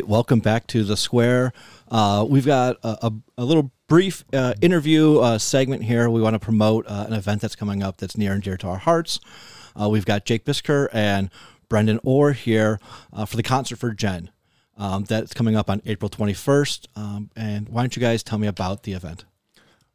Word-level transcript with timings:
right, 0.00 0.08
welcome 0.08 0.40
back 0.40 0.66
to 0.66 0.82
the 0.82 0.96
square. 0.96 1.52
Uh, 1.90 2.24
we've 2.26 2.46
got 2.46 2.78
a, 2.82 3.06
a, 3.06 3.12
a 3.38 3.44
little 3.44 3.70
brief 3.86 4.24
uh, 4.32 4.54
interview 4.62 5.18
uh, 5.18 5.36
segment 5.36 5.82
here. 5.82 6.08
We 6.08 6.22
want 6.22 6.32
to 6.34 6.38
promote 6.38 6.86
uh, 6.86 7.04
an 7.06 7.12
event 7.12 7.42
that's 7.42 7.54
coming 7.54 7.82
up 7.82 7.98
that's 7.98 8.16
near 8.16 8.32
and 8.32 8.42
dear 8.42 8.56
to 8.56 8.68
our 8.68 8.78
hearts. 8.78 9.20
Uh, 9.78 9.90
we've 9.90 10.06
got 10.06 10.24
Jake 10.24 10.46
Piskor 10.46 10.88
and 10.94 11.28
Brendan 11.68 12.00
Orr 12.02 12.32
here 12.32 12.80
uh, 13.12 13.26
for 13.26 13.36
the 13.36 13.42
concert 13.42 13.76
for 13.76 13.90
Jen. 13.90 14.30
Um, 14.78 15.04
that's 15.04 15.34
coming 15.34 15.54
up 15.54 15.68
on 15.68 15.82
April 15.84 16.08
21st. 16.08 16.86
Um, 16.96 17.30
and 17.36 17.68
why 17.68 17.82
don't 17.82 17.94
you 17.94 18.00
guys 18.00 18.22
tell 18.22 18.38
me 18.38 18.46
about 18.46 18.84
the 18.84 18.94
event? 18.94 19.26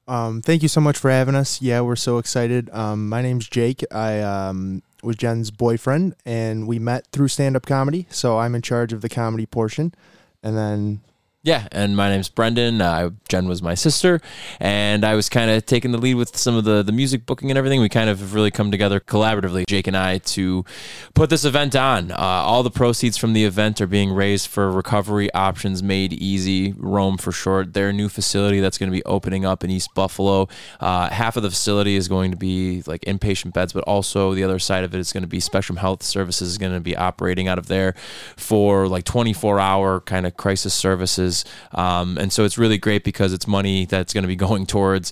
Um, 0.08 0.44
thank 0.44 0.62
you 0.62 0.70
so 0.70 0.82
much 0.82 1.00
for 1.00 1.10
having 1.10 1.34
us. 1.34 1.64
Yeah, 1.64 1.82
we're 1.82 1.96
so 1.96 2.20
excited. 2.20 2.70
Um, 2.72 3.10
my 3.10 3.24
name's 3.24 3.50
Jake. 3.50 3.84
I 3.92 4.20
um, 4.20 4.84
was 5.04 5.16
Jen's 5.16 5.52
boyfriend, 5.52 6.16
and 6.26 6.68
we 6.68 6.80
met 6.80 7.08
through 7.12 7.28
stand 7.28 7.56
up 7.56 7.66
comedy. 7.66 8.08
So 8.10 8.40
I'm 8.40 8.56
in 8.56 8.62
charge 8.62 8.94
of 8.94 9.02
the 9.02 9.10
comedy 9.10 9.46
portion. 9.46 9.94
And 10.42 10.58
then 10.58 11.02
Yeah, 11.46 11.68
and 11.72 11.96
my 11.96 12.10
name's 12.10 12.28
Brendan. 12.28 12.82
Uh, 12.82 13.12
Jen 13.30 13.48
was 13.48 13.62
my 13.62 13.76
sister, 13.76 14.20
and 14.60 15.06
I 15.06 15.14
was 15.14 15.30
kind 15.30 15.52
of 15.52 15.64
taking 15.68 15.92
the 15.92 16.00
lead 16.00 16.16
with 16.16 16.36
some 16.36 16.56
of 16.56 16.64
the 16.64 16.82
the 16.82 16.92
music 16.92 17.28
booking 17.28 17.52
and 17.52 17.58
everything. 17.58 17.82
We 17.82 17.88
kind 17.88 18.10
of 18.10 18.34
really 18.34 18.50
come 18.50 18.72
together 18.72 19.00
collaboratively, 19.00 19.68
Jake 19.68 19.86
and 19.86 19.96
I, 19.96 20.18
to 20.18 20.66
put 21.14 21.30
this 21.30 21.46
event 21.46 21.76
on. 21.76 22.10
Uh, 22.10 22.16
all 22.18 22.64
the 22.64 22.72
proceeds 22.72 23.16
from 23.16 23.34
the 23.34 23.46
event 23.46 23.80
are 23.80 23.86
being 23.86 24.12
raised 24.12 24.48
for 24.48 24.72
Recovery 24.72 25.32
Options 25.36 25.84
Made 25.84 26.14
Easy, 26.14 26.74
Rome 26.78 27.16
for 27.16 27.32
short. 27.32 27.76
Their 27.76 27.94
new 27.94 28.10
facility 28.10 28.60
that's 28.60 28.80
going 28.80 28.90
to 28.90 28.98
be 28.98 29.06
opening 29.06 29.46
up 29.46 29.64
in 29.64 29.70
East 29.70 29.94
Buffalo. 29.94 30.48
Uh, 30.80 31.12
half 31.12 31.38
of 31.38 31.44
the 31.44 31.52
facility 31.52 31.96
is 31.96 32.08
going 32.08 32.32
to 32.32 32.38
be 32.38 32.82
like 32.88 33.02
inpatient 33.02 33.54
beds, 33.54 33.72
but 33.72 33.84
also 33.84 34.34
the 34.34 34.44
other 34.44 34.58
side 34.58 34.84
of 34.84 34.96
it 34.96 35.00
is 35.00 35.14
going 35.14 35.22
to 35.22 35.28
be 35.28 35.40
Spectrum 35.40 35.78
Health 35.78 36.02
Services 36.02 36.50
is 36.50 36.58
going 36.58 36.74
to 36.74 36.80
be 36.80 36.98
operating 36.98 37.48
out 37.48 37.60
of 37.60 37.68
there 37.68 37.94
for 38.36 38.88
like 38.88 39.04
24 39.04 39.60
hour 39.60 40.00
kind 40.00 40.26
of 40.26 40.36
crisis 40.38 40.74
services. 40.74 41.35
Um, 41.74 42.18
and 42.18 42.32
so 42.32 42.46
it's 42.46 42.58
really 42.58 42.78
great 42.78 43.04
because 43.04 43.34
it's 43.34 43.48
money 43.48 43.86
that's 43.86 44.14
going 44.14 44.24
to 44.24 44.28
be 44.28 44.36
going 44.48 44.66
towards 44.66 45.12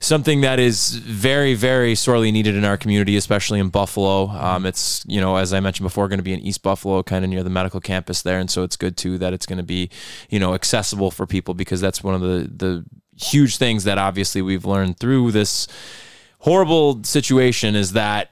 something 0.00 0.42
that 0.42 0.58
is 0.58 0.90
very, 0.94 1.54
very 1.54 1.94
sorely 1.94 2.30
needed 2.30 2.54
in 2.54 2.64
our 2.64 2.76
community, 2.76 3.16
especially 3.16 3.58
in 3.58 3.68
Buffalo. 3.68 4.28
Um, 4.28 4.64
it's, 4.64 5.04
you 5.08 5.20
know, 5.20 5.36
as 5.36 5.52
I 5.52 5.60
mentioned 5.60 5.84
before, 5.84 6.08
going 6.08 6.20
to 6.20 6.24
be 6.24 6.32
in 6.32 6.40
East 6.40 6.62
Buffalo, 6.62 7.02
kind 7.02 7.24
of 7.24 7.30
near 7.30 7.42
the 7.42 7.50
medical 7.50 7.80
campus 7.80 8.22
there. 8.22 8.38
And 8.38 8.50
so 8.50 8.62
it's 8.62 8.76
good 8.76 8.96
too 8.96 9.18
that 9.18 9.32
it's 9.32 9.46
going 9.46 9.56
to 9.56 9.64
be, 9.64 9.90
you 10.30 10.38
know, 10.38 10.54
accessible 10.54 11.10
for 11.10 11.26
people 11.26 11.54
because 11.54 11.80
that's 11.80 12.02
one 12.02 12.14
of 12.14 12.20
the, 12.20 12.48
the 12.54 12.84
huge 13.16 13.56
things 13.56 13.84
that 13.84 13.98
obviously 13.98 14.40
we've 14.42 14.64
learned 14.64 14.98
through 14.98 15.32
this 15.32 15.66
horrible 16.40 17.02
situation 17.02 17.74
is 17.74 17.92
that 17.92 18.30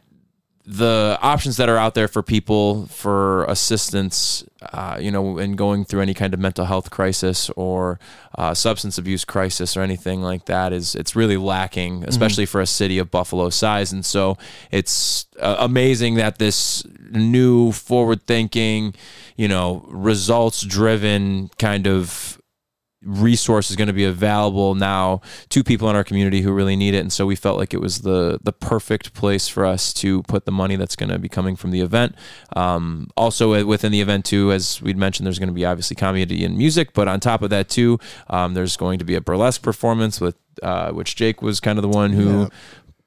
the 0.67 1.17
options 1.23 1.57
that 1.59 1.69
are 1.69 1.77
out 1.77 1.95
there 1.95 2.09
for 2.09 2.25
people 2.25 2.87
for 2.87 3.45
assistance, 3.45 4.45
uh, 4.73 4.99
you 5.01 5.13
know, 5.13 5.39
in 5.39 5.55
going 5.55 5.85
through 5.85 6.01
any 6.01 6.13
kind 6.13 6.35
of 6.35 6.41
mental 6.41 6.65
health 6.65 6.91
crisis 6.91 7.49
or 7.51 8.01
uh, 8.37 8.53
substance 8.53 8.99
abuse 8.99 9.25
crisis 9.25 9.77
or 9.77 9.83
anything 9.83 10.23
like 10.23 10.47
that 10.47 10.73
is 10.73 10.97
it's 10.97 11.15
really 11.15 11.37
lacking, 11.37 12.03
especially 12.09 12.47
for 12.47 12.61
a 12.61 12.67
city 12.67 12.99
of 12.99 13.13
Buffalo 13.13 13.49
size. 13.49 13.93
And 13.93 14.05
so 14.05 14.37
it's 14.73 15.27
uh, 15.39 15.57
amazing 15.61 16.17
that 16.17 16.39
this 16.39 16.85
new 17.13 17.71
forward 17.71 18.27
thinking, 18.27 18.93
you 19.37 19.47
know, 19.47 19.87
results 19.89 20.63
driven 20.63 21.49
kind 21.59 21.87
of 21.87 22.41
resource 23.07 23.71
is 23.71 23.77
going 23.77 23.87
to 23.87 23.95
be 23.95 24.05
available 24.05 24.75
now 24.75 25.21
to 25.51 25.63
people 25.63 25.89
in 25.89 25.97
our 25.97 26.05
community 26.05 26.43
who 26.43 26.53
really 26.53 26.77
need 26.77 26.93
it. 26.95 26.99
And 26.99 27.13
so 27.13 27.25
we 27.25 27.37
felt 27.37 27.57
like 27.59 27.73
it 27.73 27.81
was 27.81 28.01
the 28.03 28.39
the 28.43 28.53
perfect 28.53 29.15
place 29.15 29.49
for 29.49 29.65
us 29.65 29.93
to 29.95 30.23
put 30.25 30.45
the 30.45 30.53
money 30.53 30.77
that's 30.77 30.97
going 30.97 31.11
to 31.11 31.19
be 31.19 31.29
coming 31.29 31.55
from 31.57 31.71
the 31.71 31.81
event. 31.81 32.15
Um, 32.57 33.09
also 33.17 33.65
within 33.65 33.93
the 33.93 34.01
event 34.01 34.25
too 34.25 34.53
as 34.53 34.83
we'd 34.83 34.97
mentioned 34.99 35.27
there's 35.27 35.39
going 35.39 35.49
to 35.49 35.55
be 35.55 35.65
obviously 35.65 35.95
comedy 35.97 36.45
and 36.45 36.59
music 36.59 36.93
but 36.95 37.07
on 37.09 37.21
top 37.21 37.43
of 37.43 37.51
that 37.51 37.69
too 37.69 37.99
um, 38.29 38.55
there's 38.55 38.77
going 38.77 38.99
to 38.99 39.05
be 39.05 39.15
a 39.15 39.21
burlesque 39.21 39.63
performance 39.63 40.21
with 40.21 40.37
uh, 40.63 40.91
which 40.91 41.17
jake 41.17 41.43
was 41.43 41.61
kind 41.61 41.79
of 41.79 41.83
the 41.83 41.89
one 41.89 42.13
who 42.13 42.43
Yeah. 42.43 42.49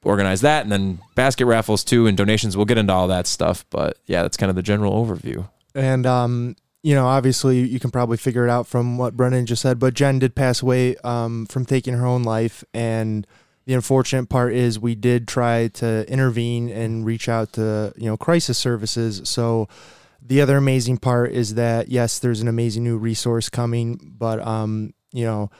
organized 0.04 0.42
that 0.42 0.62
and 0.62 0.72
then 0.72 0.98
basket 1.14 1.44
raffles 1.46 1.84
too 1.84 2.06
and 2.06 2.16
donations. 2.16 2.56
We'll 2.56 2.66
get 2.66 2.78
into 2.78 2.92
all 2.92 3.08
that 3.08 3.26
stuff 3.26 3.64
but 3.70 3.98
yeah 4.06 4.22
that's 4.22 4.36
kind 4.36 4.48
of 4.50 4.56
the 4.56 4.62
general 4.62 4.92
overview. 5.04 5.48
And 5.74 6.06
um, 6.06 6.56
you 6.82 6.94
know, 6.94 7.06
obviously, 7.06 7.60
you 7.60 7.78
can 7.78 7.90
probably 7.90 8.16
figure 8.16 8.46
it 8.46 8.50
out 8.50 8.66
from 8.66 8.96
what 8.96 9.16
Brendan 9.16 9.46
just 9.46 9.62
said. 9.62 9.78
But 9.78 9.94
Jen 9.94 10.18
did 10.18 10.34
pass 10.34 10.62
away 10.62 10.96
um, 11.04 11.46
from 11.46 11.64
taking 11.66 11.94
her 11.94 12.06
own 12.06 12.22
life, 12.22 12.64
and 12.72 13.26
the 13.66 13.74
unfortunate 13.74 14.28
part 14.28 14.54
is 14.54 14.78
we 14.78 14.94
did 14.94 15.28
try 15.28 15.68
to 15.68 16.10
intervene 16.10 16.70
and 16.70 17.04
reach 17.04 17.28
out 17.28 17.52
to 17.54 17.92
you 17.96 18.06
know 18.06 18.16
crisis 18.16 18.56
services. 18.56 19.20
So 19.24 19.68
the 20.22 20.40
other 20.40 20.56
amazing 20.56 20.98
part 20.98 21.32
is 21.32 21.54
that 21.54 21.88
yes, 21.88 22.18
there's 22.18 22.40
an 22.40 22.48
amazing 22.48 22.84
new 22.84 22.96
resource 22.96 23.48
coming, 23.48 24.14
but 24.18 24.44
um, 24.46 24.94
you 25.12 25.24
know. 25.24 25.50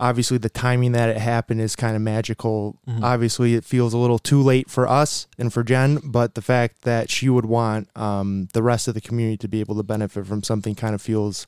Obviously, 0.00 0.38
the 0.38 0.48
timing 0.50 0.92
that 0.92 1.08
it 1.08 1.18
happened 1.18 1.60
is 1.60 1.76
kind 1.76 1.94
of 1.94 2.02
magical. 2.02 2.80
Obviously, 3.02 3.54
it 3.54 3.64
feels 3.64 3.94
a 3.94 3.98
little 3.98 4.18
too 4.18 4.42
late 4.42 4.68
for 4.68 4.88
us 4.88 5.28
and 5.38 5.52
for 5.52 5.62
Jen, 5.62 6.00
but 6.04 6.34
the 6.34 6.42
fact 6.42 6.82
that 6.82 7.10
she 7.10 7.28
would 7.28 7.46
want 7.46 7.88
um, 7.96 8.48
the 8.54 8.62
rest 8.62 8.88
of 8.88 8.94
the 8.94 9.00
community 9.00 9.36
to 9.38 9.48
be 9.48 9.60
able 9.60 9.76
to 9.76 9.84
benefit 9.84 10.26
from 10.26 10.42
something 10.42 10.74
kind 10.74 10.94
of 10.96 11.00
feels 11.02 11.46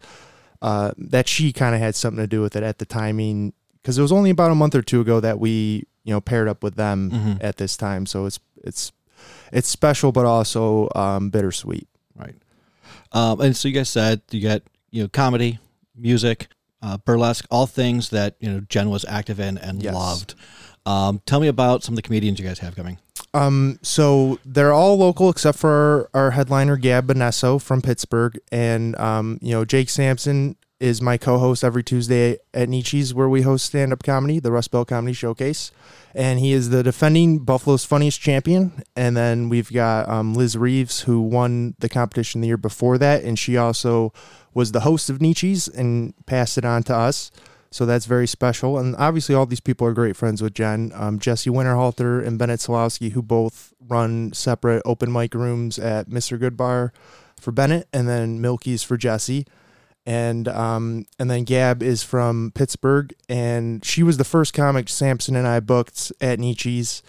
uh, 0.62 0.92
that 0.96 1.26
she 1.28 1.52
kind 1.52 1.74
of 1.74 1.80
had 1.80 1.94
something 1.96 2.22
to 2.22 2.26
do 2.28 2.40
with 2.40 2.54
it 2.54 2.62
at 2.62 2.78
the 2.78 2.86
timing. 2.86 3.52
Because 3.82 3.98
it 3.98 4.02
was 4.02 4.12
only 4.12 4.30
about 4.30 4.52
a 4.52 4.54
month 4.54 4.74
or 4.76 4.82
two 4.82 5.00
ago 5.00 5.18
that 5.20 5.38
we, 5.40 5.84
you 6.04 6.12
know, 6.12 6.20
paired 6.20 6.46
up 6.48 6.62
with 6.62 6.76
them 6.76 7.10
Mhm. 7.10 7.38
at 7.44 7.56
this 7.56 7.76
time. 7.76 8.06
So 8.06 8.26
it's 8.26 8.38
it's 8.62 8.92
it's 9.52 9.68
special, 9.68 10.12
but 10.12 10.24
also 10.24 10.88
um, 10.94 11.30
bittersweet. 11.30 11.88
Right. 12.16 12.34
Um, 13.12 13.40
and 13.40 13.56
so 13.56 13.66
you 13.68 13.74
guys 13.74 13.88
said 13.88 14.22
you 14.30 14.40
got 14.40 14.62
you 14.90 15.02
know 15.02 15.08
comedy, 15.08 15.58
music, 15.96 16.48
uh, 16.82 16.98
burlesque, 16.98 17.46
all 17.50 17.66
things 17.66 18.10
that 18.10 18.36
you 18.40 18.50
know 18.50 18.60
Jen 18.68 18.90
was 18.90 19.04
active 19.08 19.40
in 19.40 19.58
and 19.58 19.82
Yes. 19.82 19.94
loved. 19.94 20.34
Um, 20.84 21.20
tell 21.26 21.40
me 21.40 21.48
about 21.48 21.82
some 21.82 21.94
of 21.94 21.96
the 21.96 22.02
comedians 22.02 22.38
you 22.38 22.46
guys 22.46 22.60
have 22.60 22.76
coming. 22.76 22.98
Um, 23.34 23.78
so 23.82 24.38
they're 24.44 24.72
all 24.72 24.96
local 24.96 25.28
except 25.30 25.58
for 25.58 26.08
our, 26.14 26.22
our 26.24 26.30
headliner 26.30 26.76
Gab 26.76 27.08
Bonesso 27.08 27.60
from 27.60 27.82
Pittsburgh, 27.82 28.38
and 28.52 28.96
um, 28.98 29.38
you 29.42 29.50
know 29.52 29.64
Jake 29.64 29.88
Sampson 29.90 30.56
is 30.78 31.00
my 31.00 31.16
co-host 31.16 31.64
every 31.64 31.82
Tuesday 31.82 32.38
at 32.52 32.68
Nietzsche's 32.68 33.14
where 33.14 33.28
we 33.28 33.42
host 33.42 33.66
stand-up 33.66 34.02
comedy, 34.02 34.38
the 34.38 34.52
Rust 34.52 34.70
Belt 34.70 34.88
Comedy 34.88 35.14
Showcase, 35.14 35.72
and 36.14 36.38
he 36.38 36.52
is 36.52 36.70
the 36.70 36.82
defending 36.82 37.38
Buffalo's 37.38 37.84
funniest 37.84 38.20
champion. 38.20 38.82
And 38.94 39.16
then 39.16 39.48
we've 39.48 39.72
got 39.72 40.08
um, 40.08 40.34
Liz 40.34 40.56
Reeves 40.56 41.02
who 41.02 41.20
won 41.20 41.74
the 41.78 41.88
competition 41.88 42.40
the 42.40 42.48
year 42.48 42.56
before 42.56 42.98
that, 42.98 43.24
and 43.24 43.38
she 43.38 43.56
also 43.56 44.12
was 44.52 44.72
the 44.72 44.80
host 44.80 45.08
of 45.10 45.20
Nietzsche's 45.20 45.68
and 45.68 46.14
passed 46.26 46.58
it 46.58 46.64
on 46.64 46.82
to 46.84 46.94
us. 46.94 47.30
So 47.70 47.84
that's 47.84 48.06
very 48.06 48.26
special. 48.26 48.78
And 48.78 48.96
obviously, 48.96 49.34
all 49.34 49.44
these 49.44 49.60
people 49.60 49.86
are 49.86 49.92
great 49.92 50.16
friends 50.16 50.40
with 50.40 50.54
Jen. 50.54 50.92
Um, 50.94 51.18
Jesse 51.18 51.50
Winterhalter 51.50 52.26
and 52.26 52.38
Bennett 52.38 52.60
Solowski, 52.60 53.12
who 53.12 53.22
both 53.22 53.74
run 53.86 54.32
separate 54.32 54.82
open 54.84 55.12
mic 55.12 55.34
rooms 55.34 55.78
at 55.78 56.08
Mr. 56.08 56.38
Goodbar 56.38 56.92
for 57.38 57.52
Bennett, 57.52 57.88
and 57.92 58.08
then 58.08 58.40
Milkie's 58.40 58.82
for 58.82 58.96
Jesse. 58.96 59.46
And 60.06 60.46
um, 60.46 61.06
and 61.18 61.28
then 61.28 61.42
Gab 61.42 61.82
is 61.82 62.04
from 62.04 62.52
Pittsburgh, 62.54 63.12
and 63.28 63.84
she 63.84 64.04
was 64.04 64.18
the 64.18 64.24
first 64.24 64.54
comic 64.54 64.88
Sampson 64.88 65.34
and 65.34 65.48
I 65.48 65.58
booked 65.58 66.12
at 66.20 66.38
Nietzsche's 66.38 67.02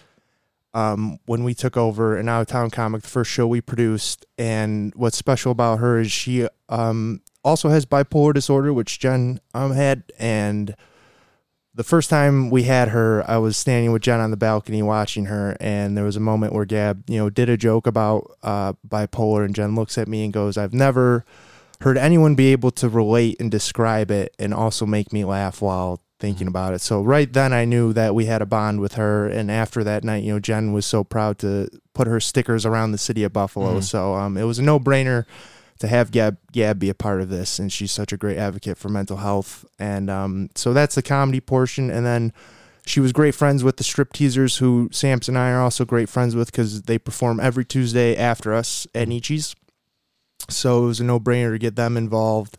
um, 0.74 1.18
when 1.26 1.44
we 1.44 1.54
took 1.54 1.76
over 1.76 2.16
an 2.16 2.28
out 2.28 2.42
of 2.42 2.46
town 2.46 2.70
comic, 2.70 3.02
the 3.02 3.08
first 3.08 3.30
show 3.30 3.46
we 3.46 3.60
produced. 3.60 4.26
And 4.36 4.94
what's 4.94 5.16
special 5.16 5.52
about 5.52 5.78
her 5.78 5.98
is 5.98 6.12
she 6.12 6.46
um, 6.68 7.22
also 7.44 7.68
has 7.68 7.86
bipolar 7.86 8.34
disorder, 8.34 8.72
which 8.72 8.98
Jen 8.98 9.40
um, 9.54 9.72
had. 9.72 10.04
And 10.18 10.76
the 11.74 11.84
first 11.84 12.10
time 12.10 12.50
we 12.50 12.64
had 12.64 12.88
her, 12.88 13.28
I 13.28 13.38
was 13.38 13.56
standing 13.56 13.92
with 13.92 14.02
Jen 14.02 14.20
on 14.20 14.30
the 14.30 14.36
balcony 14.36 14.82
watching 14.82 15.26
her, 15.26 15.56
and 15.60 15.96
there 15.96 16.04
was 16.04 16.16
a 16.16 16.20
moment 16.20 16.52
where 16.52 16.64
Gab, 16.64 17.08
you 17.08 17.18
know, 17.18 17.30
did 17.30 17.48
a 17.48 17.56
joke 17.56 17.86
about 17.86 18.36
uh, 18.42 18.74
bipolar, 18.86 19.44
and 19.44 19.54
Jen 19.54 19.74
looks 19.74 19.96
at 19.96 20.08
me 20.08 20.24
and 20.24 20.32
goes, 20.32 20.56
"I've 20.56 20.74
never 20.74 21.24
heard 21.80 21.98
anyone 21.98 22.34
be 22.34 22.52
able 22.52 22.70
to 22.72 22.88
relate 22.88 23.40
and 23.40 23.50
describe 23.50 24.10
it, 24.10 24.34
and 24.38 24.52
also 24.52 24.86
make 24.86 25.12
me 25.12 25.24
laugh 25.24 25.60
while." 25.62 26.00
Thinking 26.20 26.48
about 26.48 26.74
it. 26.74 26.80
So, 26.80 27.00
right 27.00 27.32
then, 27.32 27.52
I 27.52 27.64
knew 27.64 27.92
that 27.92 28.12
we 28.12 28.24
had 28.24 28.42
a 28.42 28.46
bond 28.46 28.80
with 28.80 28.94
her. 28.94 29.28
And 29.28 29.52
after 29.52 29.84
that 29.84 30.02
night, 30.02 30.24
you 30.24 30.32
know, 30.32 30.40
Jen 30.40 30.72
was 30.72 30.84
so 30.84 31.04
proud 31.04 31.38
to 31.38 31.68
put 31.94 32.08
her 32.08 32.18
stickers 32.18 32.66
around 32.66 32.90
the 32.90 32.98
city 32.98 33.22
of 33.22 33.32
Buffalo. 33.32 33.78
So, 33.80 34.14
um, 34.14 34.36
it 34.36 34.42
was 34.42 34.58
a 34.58 34.62
no 34.64 34.80
brainer 34.80 35.26
to 35.78 35.86
have 35.86 36.10
Gab 36.10 36.38
Gab 36.52 36.78
be 36.78 36.88
a 36.88 36.94
part 36.94 37.20
of 37.20 37.28
this, 37.28 37.58
and 37.58 37.72
she's 37.72 37.92
such 37.92 38.12
a 38.12 38.16
great 38.16 38.36
advocate 38.36 38.78
for 38.78 38.88
mental 38.88 39.18
health. 39.18 39.64
And 39.78 40.10
um, 40.10 40.50
so 40.54 40.72
that's 40.72 40.96
the 40.96 41.02
comedy 41.02 41.40
portion, 41.40 41.90
and 41.90 42.04
then 42.04 42.32
she 42.84 43.00
was 43.00 43.12
great 43.12 43.34
friends 43.34 43.62
with 43.62 43.76
the 43.76 43.84
strip 43.84 44.12
teasers, 44.12 44.56
who 44.56 44.88
Sampson 44.92 45.36
and 45.36 45.44
I 45.44 45.50
are 45.52 45.60
also 45.60 45.84
great 45.84 46.08
friends 46.08 46.34
with 46.34 46.50
because 46.50 46.82
they 46.82 46.98
perform 46.98 47.38
every 47.38 47.64
Tuesday 47.64 48.16
after 48.16 48.52
us 48.54 48.86
at 48.94 49.08
Nietzsche's. 49.08 49.54
So 50.48 50.84
it 50.84 50.86
was 50.86 51.00
a 51.00 51.04
no 51.04 51.20
brainer 51.20 51.52
to 51.52 51.58
get 51.58 51.76
them 51.76 51.96
involved 51.96 52.58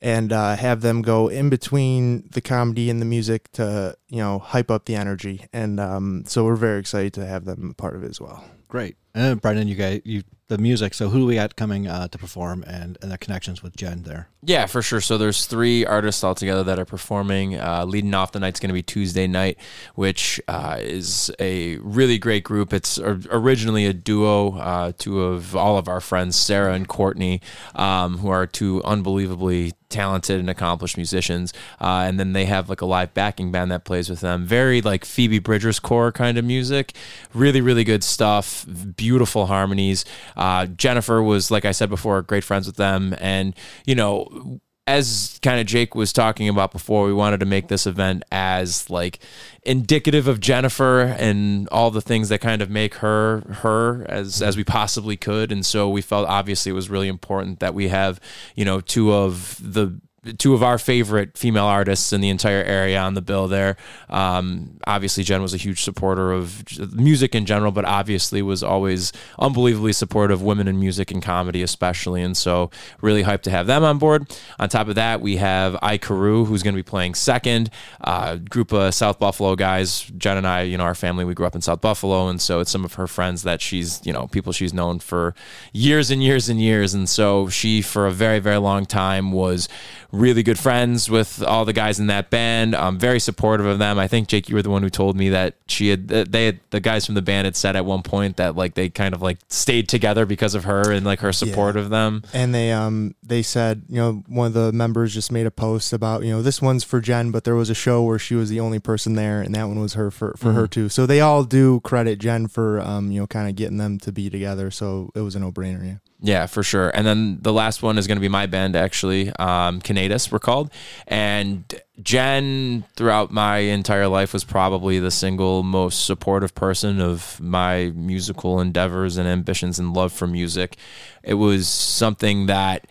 and 0.00 0.32
uh, 0.32 0.56
have 0.56 0.80
them 0.80 1.02
go 1.02 1.28
in 1.28 1.50
between 1.50 2.28
the 2.30 2.40
comedy 2.40 2.88
and 2.88 3.00
the 3.00 3.06
music 3.06 3.50
to 3.52 3.96
you 4.08 4.18
know 4.18 4.38
hype 4.38 4.70
up 4.70 4.86
the 4.86 4.96
energy, 4.96 5.46
and 5.52 5.78
um, 5.80 6.24
so 6.26 6.44
we're 6.44 6.56
very 6.56 6.80
excited 6.80 7.12
to 7.14 7.26
have 7.26 7.44
them 7.44 7.74
part 7.76 7.94
of 7.94 8.04
it 8.04 8.10
as 8.10 8.20
well. 8.20 8.44
Great. 8.68 8.96
And 9.14 9.24
then 9.24 9.36
Brendan, 9.38 9.68
you 9.68 9.74
guys, 9.74 10.02
you 10.04 10.22
the 10.48 10.58
music. 10.58 10.94
So 10.94 11.10
who 11.10 11.20
do 11.20 11.26
we 11.26 11.34
got 11.34 11.56
coming 11.56 11.86
uh, 11.86 12.08
to 12.08 12.18
perform, 12.18 12.64
and 12.66 12.98
and 13.02 13.10
the 13.10 13.18
connections 13.18 13.62
with 13.62 13.76
Jen 13.76 14.02
there? 14.02 14.28
Yeah, 14.42 14.66
for 14.66 14.82
sure. 14.82 15.00
So 15.00 15.18
there's 15.18 15.46
three 15.46 15.84
artists 15.84 16.22
altogether 16.22 16.62
that 16.64 16.78
are 16.78 16.84
performing. 16.84 17.58
Uh, 17.58 17.84
leading 17.86 18.14
off 18.14 18.32
the 18.32 18.40
night's 18.40 18.60
going 18.60 18.68
to 18.68 18.74
be 18.74 18.82
Tuesday 18.82 19.26
night, 19.26 19.58
which 19.94 20.40
uh, 20.48 20.78
is 20.80 21.30
a 21.40 21.76
really 21.78 22.18
great 22.18 22.44
group. 22.44 22.72
It's 22.72 22.98
originally 22.98 23.86
a 23.86 23.92
duo, 23.92 24.56
uh, 24.58 24.92
two 24.96 25.22
of 25.22 25.56
all 25.56 25.76
of 25.76 25.88
our 25.88 26.00
friends, 26.00 26.36
Sarah 26.36 26.74
and 26.74 26.86
Courtney, 26.86 27.40
um, 27.74 28.18
who 28.18 28.28
are 28.28 28.46
two 28.46 28.82
unbelievably 28.84 29.72
talented 29.88 30.38
and 30.38 30.50
accomplished 30.50 30.96
musicians. 30.96 31.52
Uh, 31.80 32.04
and 32.06 32.20
then 32.20 32.32
they 32.32 32.44
have 32.44 32.68
like 32.68 32.80
a 32.80 32.86
live 32.86 33.12
backing 33.14 33.50
band 33.50 33.72
that 33.72 33.84
plays 33.84 33.97
with 34.10 34.20
them. 34.20 34.44
Very 34.44 34.82
like 34.82 35.04
Phoebe 35.04 35.38
Bridgers 35.38 35.80
core 35.80 36.12
kind 36.12 36.36
of 36.38 36.44
music. 36.44 36.94
Really, 37.32 37.60
really 37.62 37.84
good 37.84 38.04
stuff. 38.04 38.66
Beautiful 38.96 39.46
harmonies. 39.46 40.04
Uh, 40.36 40.66
Jennifer 40.66 41.22
was, 41.22 41.50
like 41.50 41.64
I 41.64 41.72
said 41.72 41.88
before, 41.88 42.20
great 42.22 42.44
friends 42.44 42.66
with 42.66 42.76
them. 42.76 43.14
And, 43.18 43.54
you 43.86 43.94
know, 43.94 44.60
as 44.88 45.38
kind 45.42 45.60
of 45.60 45.66
Jake 45.66 45.94
was 45.94 46.14
talking 46.14 46.48
about 46.48 46.72
before, 46.72 47.04
we 47.04 47.12
wanted 47.12 47.40
to 47.40 47.46
make 47.46 47.68
this 47.68 47.86
event 47.86 48.22
as 48.32 48.88
like 48.88 49.18
indicative 49.62 50.26
of 50.26 50.40
Jennifer 50.40 51.02
and 51.02 51.68
all 51.68 51.90
the 51.90 52.00
things 52.00 52.30
that 52.30 52.40
kind 52.40 52.62
of 52.62 52.70
make 52.70 52.94
her 52.96 53.40
her 53.62 54.06
as 54.08 54.40
as 54.40 54.56
we 54.56 54.64
possibly 54.64 55.16
could. 55.16 55.52
And 55.52 55.64
so 55.64 55.90
we 55.90 56.00
felt 56.00 56.26
obviously 56.26 56.70
it 56.70 56.74
was 56.74 56.88
really 56.88 57.08
important 57.08 57.60
that 57.60 57.74
we 57.74 57.88
have, 57.88 58.18
you 58.54 58.64
know, 58.64 58.80
two 58.80 59.12
of 59.12 59.60
the 59.60 60.00
two 60.38 60.54
of 60.54 60.62
our 60.62 60.78
favorite 60.78 61.36
female 61.36 61.64
artists 61.64 62.12
in 62.12 62.20
the 62.20 62.28
entire 62.28 62.62
area 62.62 62.98
on 62.98 63.14
the 63.14 63.22
bill 63.22 63.48
there. 63.48 63.76
Um, 64.08 64.78
obviously, 64.86 65.24
Jen 65.24 65.42
was 65.42 65.54
a 65.54 65.58
huge 65.58 65.82
supporter 65.82 66.32
of 66.32 66.64
music 66.94 67.34
in 67.34 67.46
general, 67.46 67.72
but 67.72 67.84
obviously 67.84 68.42
was 68.42 68.62
always 68.62 69.12
unbelievably 69.38 69.92
supportive 69.92 70.38
of 70.38 70.42
women 70.42 70.68
in 70.68 70.78
music 70.78 71.10
and 71.10 71.22
comedy, 71.22 71.62
especially. 71.62 72.22
And 72.22 72.36
so, 72.36 72.70
really 73.00 73.24
hyped 73.24 73.42
to 73.42 73.50
have 73.50 73.66
them 73.66 73.84
on 73.84 73.98
board. 73.98 74.26
On 74.58 74.68
top 74.68 74.88
of 74.88 74.94
that, 74.94 75.20
we 75.20 75.36
have 75.36 75.76
I 75.82 75.98
Carew, 75.98 76.44
who's 76.44 76.62
going 76.62 76.74
to 76.74 76.78
be 76.78 76.88
playing 76.88 77.14
second. 77.14 77.70
Uh, 78.00 78.36
group 78.36 78.72
of 78.72 78.94
South 78.94 79.18
Buffalo 79.18 79.56
guys. 79.56 80.02
Jen 80.16 80.36
and 80.36 80.46
I, 80.46 80.62
you 80.62 80.78
know, 80.78 80.84
our 80.84 80.94
family, 80.94 81.24
we 81.24 81.34
grew 81.34 81.46
up 81.46 81.54
in 81.54 81.62
South 81.62 81.80
Buffalo, 81.80 82.28
and 82.28 82.40
so 82.40 82.60
it's 82.60 82.70
some 82.70 82.84
of 82.84 82.94
her 82.94 83.06
friends 83.06 83.42
that 83.42 83.60
she's, 83.60 84.04
you 84.06 84.12
know, 84.12 84.26
people 84.28 84.52
she's 84.52 84.74
known 84.74 84.98
for 84.98 85.34
years 85.72 86.10
and 86.10 86.22
years 86.22 86.48
and 86.48 86.60
years. 86.60 86.94
And 86.94 87.08
so, 87.08 87.48
she, 87.48 87.82
for 87.82 88.06
a 88.06 88.12
very, 88.12 88.38
very 88.38 88.58
long 88.58 88.86
time, 88.86 89.32
was 89.32 89.68
really 90.10 90.42
good 90.42 90.58
friends 90.58 91.10
with 91.10 91.42
all 91.42 91.64
the 91.64 91.72
guys 91.72 92.00
in 92.00 92.06
that 92.06 92.30
band. 92.30 92.74
I'm 92.74 92.98
very 92.98 93.20
supportive 93.20 93.66
of 93.66 93.78
them. 93.78 93.98
I 93.98 94.08
think 94.08 94.28
Jake, 94.28 94.48
you 94.48 94.54
were 94.54 94.62
the 94.62 94.70
one 94.70 94.82
who 94.82 94.90
told 94.90 95.16
me 95.16 95.28
that 95.30 95.56
she 95.66 95.88
had 95.88 96.08
they 96.08 96.46
had, 96.46 96.60
the 96.70 96.80
guys 96.80 97.04
from 97.06 97.14
the 97.14 97.22
band 97.22 97.44
had 97.44 97.56
said 97.56 97.76
at 97.76 97.84
one 97.84 98.02
point 98.02 98.36
that 98.36 98.56
like 98.56 98.74
they 98.74 98.88
kind 98.88 99.14
of 99.14 99.20
like 99.20 99.38
stayed 99.48 99.88
together 99.88 100.24
because 100.24 100.54
of 100.54 100.64
her 100.64 100.90
and 100.90 101.04
like 101.04 101.20
her 101.20 101.32
support 101.32 101.74
yeah. 101.74 101.82
of 101.82 101.90
them. 101.90 102.22
And 102.32 102.54
they 102.54 102.72
um 102.72 103.14
they 103.22 103.42
said 103.42 103.82
you 103.88 103.96
know 103.96 104.22
one 104.26 104.46
of 104.46 104.52
the 104.54 104.72
members 104.72 105.12
just 105.12 105.30
made 105.30 105.46
a 105.46 105.50
post 105.50 105.92
about 105.92 106.24
you 106.24 106.30
know 106.30 106.42
this 106.42 106.62
one's 106.62 106.84
for 106.84 107.00
Jen, 107.00 107.30
but 107.30 107.44
there 107.44 107.54
was 107.54 107.70
a 107.70 107.74
show 107.74 108.02
where 108.02 108.18
she 108.18 108.34
was 108.34 108.48
the 108.48 108.60
only 108.60 108.78
person 108.78 109.14
there, 109.14 109.42
and 109.42 109.54
that 109.54 109.68
one 109.68 109.80
was 109.80 109.94
her 109.94 110.10
for 110.10 110.34
for 110.36 110.48
mm-hmm. 110.48 110.56
her 110.56 110.66
too. 110.66 110.88
So 110.88 111.06
they 111.06 111.20
all 111.20 111.44
do 111.44 111.80
credit 111.80 112.18
Jen 112.18 112.48
for 112.48 112.80
um 112.80 113.10
you 113.10 113.20
know 113.20 113.26
kind 113.26 113.48
of 113.48 113.56
getting 113.56 113.76
them 113.76 113.98
to 113.98 114.12
be 114.12 114.30
together. 114.30 114.70
So 114.70 115.10
it 115.14 115.20
was 115.20 115.36
a 115.36 115.40
no 115.40 115.52
brainer. 115.52 115.84
Yeah. 115.84 115.96
Yeah, 116.20 116.46
for 116.46 116.64
sure. 116.64 116.90
And 116.90 117.06
then 117.06 117.38
the 117.42 117.52
last 117.52 117.80
one 117.80 117.96
is 117.96 118.08
going 118.08 118.16
to 118.16 118.20
be 118.20 118.28
my 118.28 118.46
band, 118.46 118.74
actually. 118.74 119.30
Um, 119.36 119.80
Canadas, 119.80 120.32
we're 120.32 120.40
called. 120.40 120.70
And 121.06 121.80
Jen, 122.02 122.84
throughout 122.96 123.30
my 123.30 123.58
entire 123.58 124.08
life, 124.08 124.32
was 124.32 124.42
probably 124.42 124.98
the 124.98 125.12
single 125.12 125.62
most 125.62 126.04
supportive 126.06 126.56
person 126.56 127.00
of 127.00 127.40
my 127.40 127.92
musical 127.94 128.60
endeavors 128.60 129.16
and 129.16 129.28
ambitions 129.28 129.78
and 129.78 129.94
love 129.94 130.12
for 130.12 130.26
music. 130.26 130.76
It 131.22 131.34
was 131.34 131.68
something 131.68 132.46
that 132.46 132.88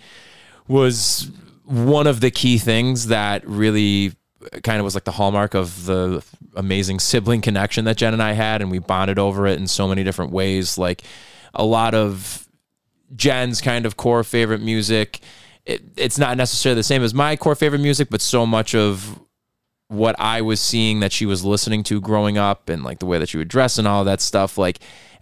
was 0.70 1.30
one 1.66 2.08
of 2.08 2.22
the 2.22 2.32
key 2.32 2.58
things 2.58 3.08
that 3.08 3.46
really 3.46 4.14
kind 4.64 4.80
of 4.80 4.86
was 4.86 4.96
like 4.96 5.04
the 5.04 5.12
hallmark 5.12 5.54
of 5.54 5.86
the 5.86 6.24
amazing 6.56 7.00
sibling 7.02 7.42
connection 7.42 7.84
that 7.86 7.98
Jen 7.98 8.14
and 8.14 8.24
I 8.24 8.32
had. 8.32 8.62
And 8.62 8.72
we 8.72 8.80
bonded 8.80 9.20
over 9.20 9.48
it 9.48 9.60
in 9.60 9.68
so 9.68 9.86
many 9.86 10.06
different 10.06 10.32
ways. 10.32 10.78
Like 10.78 11.04
a 11.54 11.66
lot 11.66 11.94
of 11.94 12.47
Jen's 13.16 13.62
kind 13.62 13.86
of 13.86 13.98
core 13.98 14.24
favorite 14.24 14.62
music. 14.62 15.20
It, 15.66 15.82
it's 15.98 16.18
not 16.18 16.38
necessarily 16.38 16.76
the 16.80 16.84
same 16.84 17.04
as 17.04 17.14
my 17.14 17.36
core 17.36 17.56
favorite 17.56 17.82
music, 17.82 18.10
but 18.10 18.22
so 18.22 18.46
much 18.46 18.74
of 18.74 19.20
what 19.90 20.16
I 20.20 20.42
was 20.42 20.60
seeing 20.60 21.00
that 21.00 21.12
she 21.12 21.26
was 21.26 21.46
listening 21.46 21.84
to 21.84 22.02
growing 22.02 22.38
up 22.38 22.70
and 22.70 22.84
like 22.84 23.00
the 23.00 23.06
way 23.06 23.18
that 23.20 23.30
she 23.30 23.38
would 23.38 23.48
dress 23.48 23.78
and 23.78 23.88
all 23.88 24.04
that 24.04 24.22
stuff, 24.22 24.58
like 24.58 24.80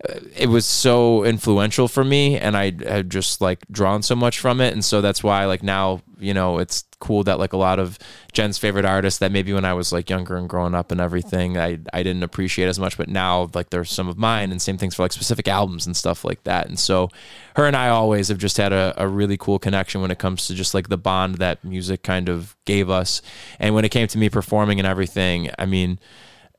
Uh, 0.08 0.20
it 0.36 0.48
was 0.48 0.66
so 0.66 1.24
influential 1.24 1.88
for 1.88 2.04
me 2.04 2.38
and 2.38 2.58
I 2.58 2.74
had 2.84 3.10
just 3.10 3.42
like 3.42 3.60
drawn 3.72 4.04
so 4.04 4.16
much 4.16 4.40
from 4.40 4.60
it. 4.60 4.74
And 4.74 4.84
so 4.84 5.02
that's 5.02 5.24
why 5.24 5.46
like 5.46 5.64
now, 5.64 6.02
you 6.20 6.34
know, 6.34 6.60
it's 6.60 6.84
cool 7.00 7.24
that 7.24 7.40
like 7.40 7.54
a 7.54 7.58
lot 7.58 7.80
of 7.80 8.00
Jen's 8.34 8.58
favorite 8.58 8.86
artists 8.86 9.20
that 9.20 9.32
maybe 9.32 9.54
when 9.54 9.66
I 9.66 9.74
was 9.74 9.94
like 9.94 10.10
younger 10.10 10.36
and 10.36 10.50
growing 10.50 10.76
up 10.76 10.92
and 10.92 11.00
everything, 11.00 11.58
I, 11.58 11.80
I 11.94 12.04
didn't 12.04 12.24
appreciate 12.24 12.68
as 12.68 12.80
much, 12.80 12.98
but 12.98 13.08
now 13.08 13.50
like 13.54 13.70
there's 13.70 13.92
some 13.92 14.08
of 14.08 14.18
mine 14.18 14.52
and 14.52 14.62
same 14.62 14.78
things 14.78 14.96
for 14.96 15.04
like 15.04 15.14
specific 15.14 15.48
albums 15.48 15.86
and 15.86 15.96
stuff 15.96 16.26
like 16.26 16.44
that. 16.44 16.68
And 16.68 16.80
so 16.80 17.10
her 17.56 17.66
and 17.66 17.76
I 17.76 17.90
always 17.90 18.28
have 18.28 18.38
just 18.38 18.58
had 18.58 18.74
a, 18.74 18.94
a 18.98 19.08
really 19.08 19.38
cool 19.38 19.60
connection 19.60 20.02
when 20.02 20.12
it 20.12 20.20
comes 20.20 20.48
to 20.48 20.56
just 20.56 20.74
like 20.74 20.90
the 20.90 20.98
bond 20.98 21.36
that 21.36 21.64
music 21.64 22.04
kind 22.04 22.28
of 22.28 22.56
gave 22.66 22.90
us. 22.90 23.22
And 23.60 23.76
when 23.76 23.86
it 23.86 23.90
came 23.90 24.08
to 24.08 24.18
me 24.18 24.30
performing 24.30 24.80
and 24.80 24.88
everything, 24.88 25.50
I 25.58 25.66
mean, 25.66 26.00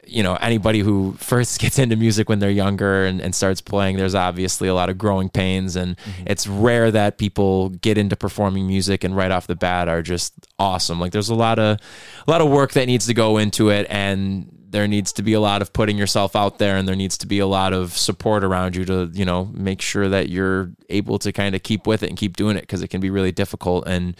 you 0.06 0.22
know 0.22 0.36
anybody 0.36 0.80
who 0.80 1.12
first 1.18 1.60
gets 1.60 1.78
into 1.78 1.96
music 1.96 2.28
when 2.28 2.38
they're 2.38 2.50
younger 2.50 3.04
and, 3.04 3.20
and 3.20 3.34
starts 3.34 3.60
playing 3.60 3.96
there's 3.96 4.14
obviously 4.14 4.68
a 4.68 4.74
lot 4.74 4.88
of 4.88 4.98
growing 4.98 5.28
pains. 5.28 5.76
And 5.76 5.96
mm-hmm. 5.96 6.22
it's 6.26 6.46
rare 6.46 6.90
that 6.90 7.18
people 7.18 7.70
get 7.70 7.98
into 7.98 8.16
performing 8.16 8.66
music 8.66 9.04
and 9.04 9.16
right 9.16 9.30
off 9.30 9.46
the 9.46 9.56
bat 9.56 9.88
are 9.88 10.02
just 10.02 10.32
awesome. 10.58 11.00
Like 11.00 11.12
there's 11.12 11.28
a 11.28 11.34
lot 11.34 11.58
of 11.58 11.78
a 12.26 12.30
lot 12.30 12.40
of 12.40 12.48
work 12.48 12.72
that 12.72 12.86
needs 12.86 13.06
to 13.06 13.14
go 13.14 13.38
into 13.38 13.70
it. 13.70 13.86
And 13.90 14.52
there 14.68 14.88
needs 14.88 15.12
to 15.12 15.22
be 15.22 15.32
a 15.32 15.40
lot 15.40 15.62
of 15.62 15.72
putting 15.72 15.96
yourself 15.96 16.34
out 16.34 16.58
there 16.58 16.76
and 16.76 16.86
there 16.86 16.96
needs 16.96 17.16
to 17.18 17.26
be 17.26 17.38
a 17.38 17.46
lot 17.46 17.72
of 17.72 17.96
support 17.96 18.44
around 18.44 18.76
you 18.76 18.84
to 18.84 19.10
you 19.12 19.24
know 19.24 19.46
make 19.54 19.80
sure 19.80 20.08
that 20.08 20.28
you're 20.28 20.72
able 20.90 21.18
to 21.18 21.32
kind 21.32 21.54
of 21.54 21.62
keep 21.62 21.86
with 21.86 22.02
it 22.02 22.08
and 22.08 22.18
keep 22.18 22.36
doing 22.36 22.56
it 22.56 22.62
because 22.62 22.82
it 22.82 22.88
can 22.88 23.00
be 23.00 23.10
really 23.10 23.32
difficult. 23.32 23.86
And 23.86 24.16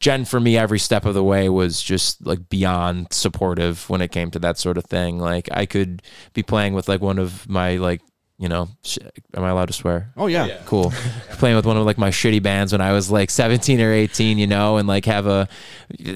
Jen 0.00 0.24
for 0.24 0.40
me 0.40 0.56
every 0.56 0.78
step 0.78 1.04
of 1.04 1.14
the 1.14 1.22
way 1.22 1.48
was 1.48 1.82
just 1.82 2.26
like 2.26 2.48
beyond 2.48 3.08
supportive 3.12 3.88
when 3.90 4.00
it 4.00 4.10
came 4.10 4.30
to 4.30 4.38
that 4.40 4.58
sort 4.58 4.78
of 4.78 4.84
thing. 4.86 5.18
Like 5.18 5.48
I 5.52 5.66
could 5.66 6.02
be 6.32 6.42
playing 6.42 6.74
with 6.74 6.88
like 6.88 7.00
one 7.00 7.18
of 7.18 7.48
my 7.48 7.76
like 7.76 8.00
you 8.40 8.48
know, 8.48 8.68
sh- 8.82 8.96
am 9.34 9.44
I 9.44 9.50
allowed 9.50 9.66
to 9.66 9.74
swear? 9.74 10.10
Oh 10.16 10.26
yeah, 10.26 10.46
yeah. 10.46 10.62
cool. 10.64 10.94
Playing 11.32 11.56
with 11.56 11.66
one 11.66 11.76
of 11.76 11.84
like 11.84 11.98
my 11.98 12.08
shitty 12.08 12.42
bands 12.42 12.72
when 12.72 12.80
I 12.80 12.92
was 12.92 13.10
like 13.10 13.28
17 13.28 13.78
or 13.82 13.92
18, 13.92 14.38
you 14.38 14.46
know, 14.46 14.78
and 14.78 14.88
like 14.88 15.04
have 15.04 15.26
a 15.26 15.46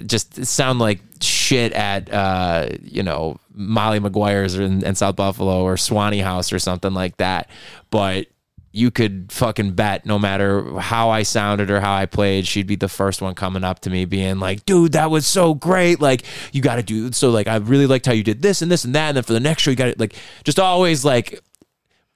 just 0.06 0.46
sound 0.46 0.78
like 0.78 1.00
shit 1.20 1.74
at 1.74 2.10
uh, 2.10 2.68
you 2.80 3.02
know 3.02 3.36
Molly 3.52 4.00
Maguire's 4.00 4.54
in, 4.54 4.82
in 4.86 4.94
South 4.94 5.16
Buffalo 5.16 5.64
or 5.64 5.74
Swannie 5.74 6.22
House 6.22 6.50
or 6.50 6.58
something 6.58 6.94
like 6.94 7.18
that. 7.18 7.50
But 7.90 8.28
you 8.76 8.90
could 8.90 9.30
fucking 9.30 9.70
bet 9.74 10.04
no 10.04 10.18
matter 10.18 10.80
how 10.80 11.08
I 11.08 11.22
sounded 11.22 11.70
or 11.70 11.80
how 11.80 11.94
I 11.94 12.06
played, 12.06 12.44
she'd 12.44 12.66
be 12.66 12.74
the 12.74 12.88
first 12.88 13.22
one 13.22 13.36
coming 13.36 13.62
up 13.62 13.78
to 13.80 13.90
me 13.90 14.04
being 14.04 14.40
like, 14.40 14.66
dude, 14.66 14.92
that 14.92 15.12
was 15.12 15.28
so 15.28 15.54
great. 15.54 16.00
Like, 16.00 16.24
you 16.50 16.60
got 16.60 16.74
to 16.74 16.82
do 16.82 17.12
so. 17.12 17.30
Like, 17.30 17.46
I 17.46 17.54
really 17.54 17.86
liked 17.86 18.04
how 18.04 18.12
you 18.12 18.24
did 18.24 18.42
this 18.42 18.62
and 18.62 18.72
this 18.72 18.84
and 18.84 18.92
that. 18.96 19.10
And 19.10 19.16
then 19.16 19.22
for 19.22 19.32
the 19.32 19.38
next 19.38 19.62
show, 19.62 19.70
you 19.70 19.76
got 19.76 19.92
to 19.92 19.94
like, 19.96 20.16
just 20.42 20.58
always 20.58 21.04
like 21.04 21.40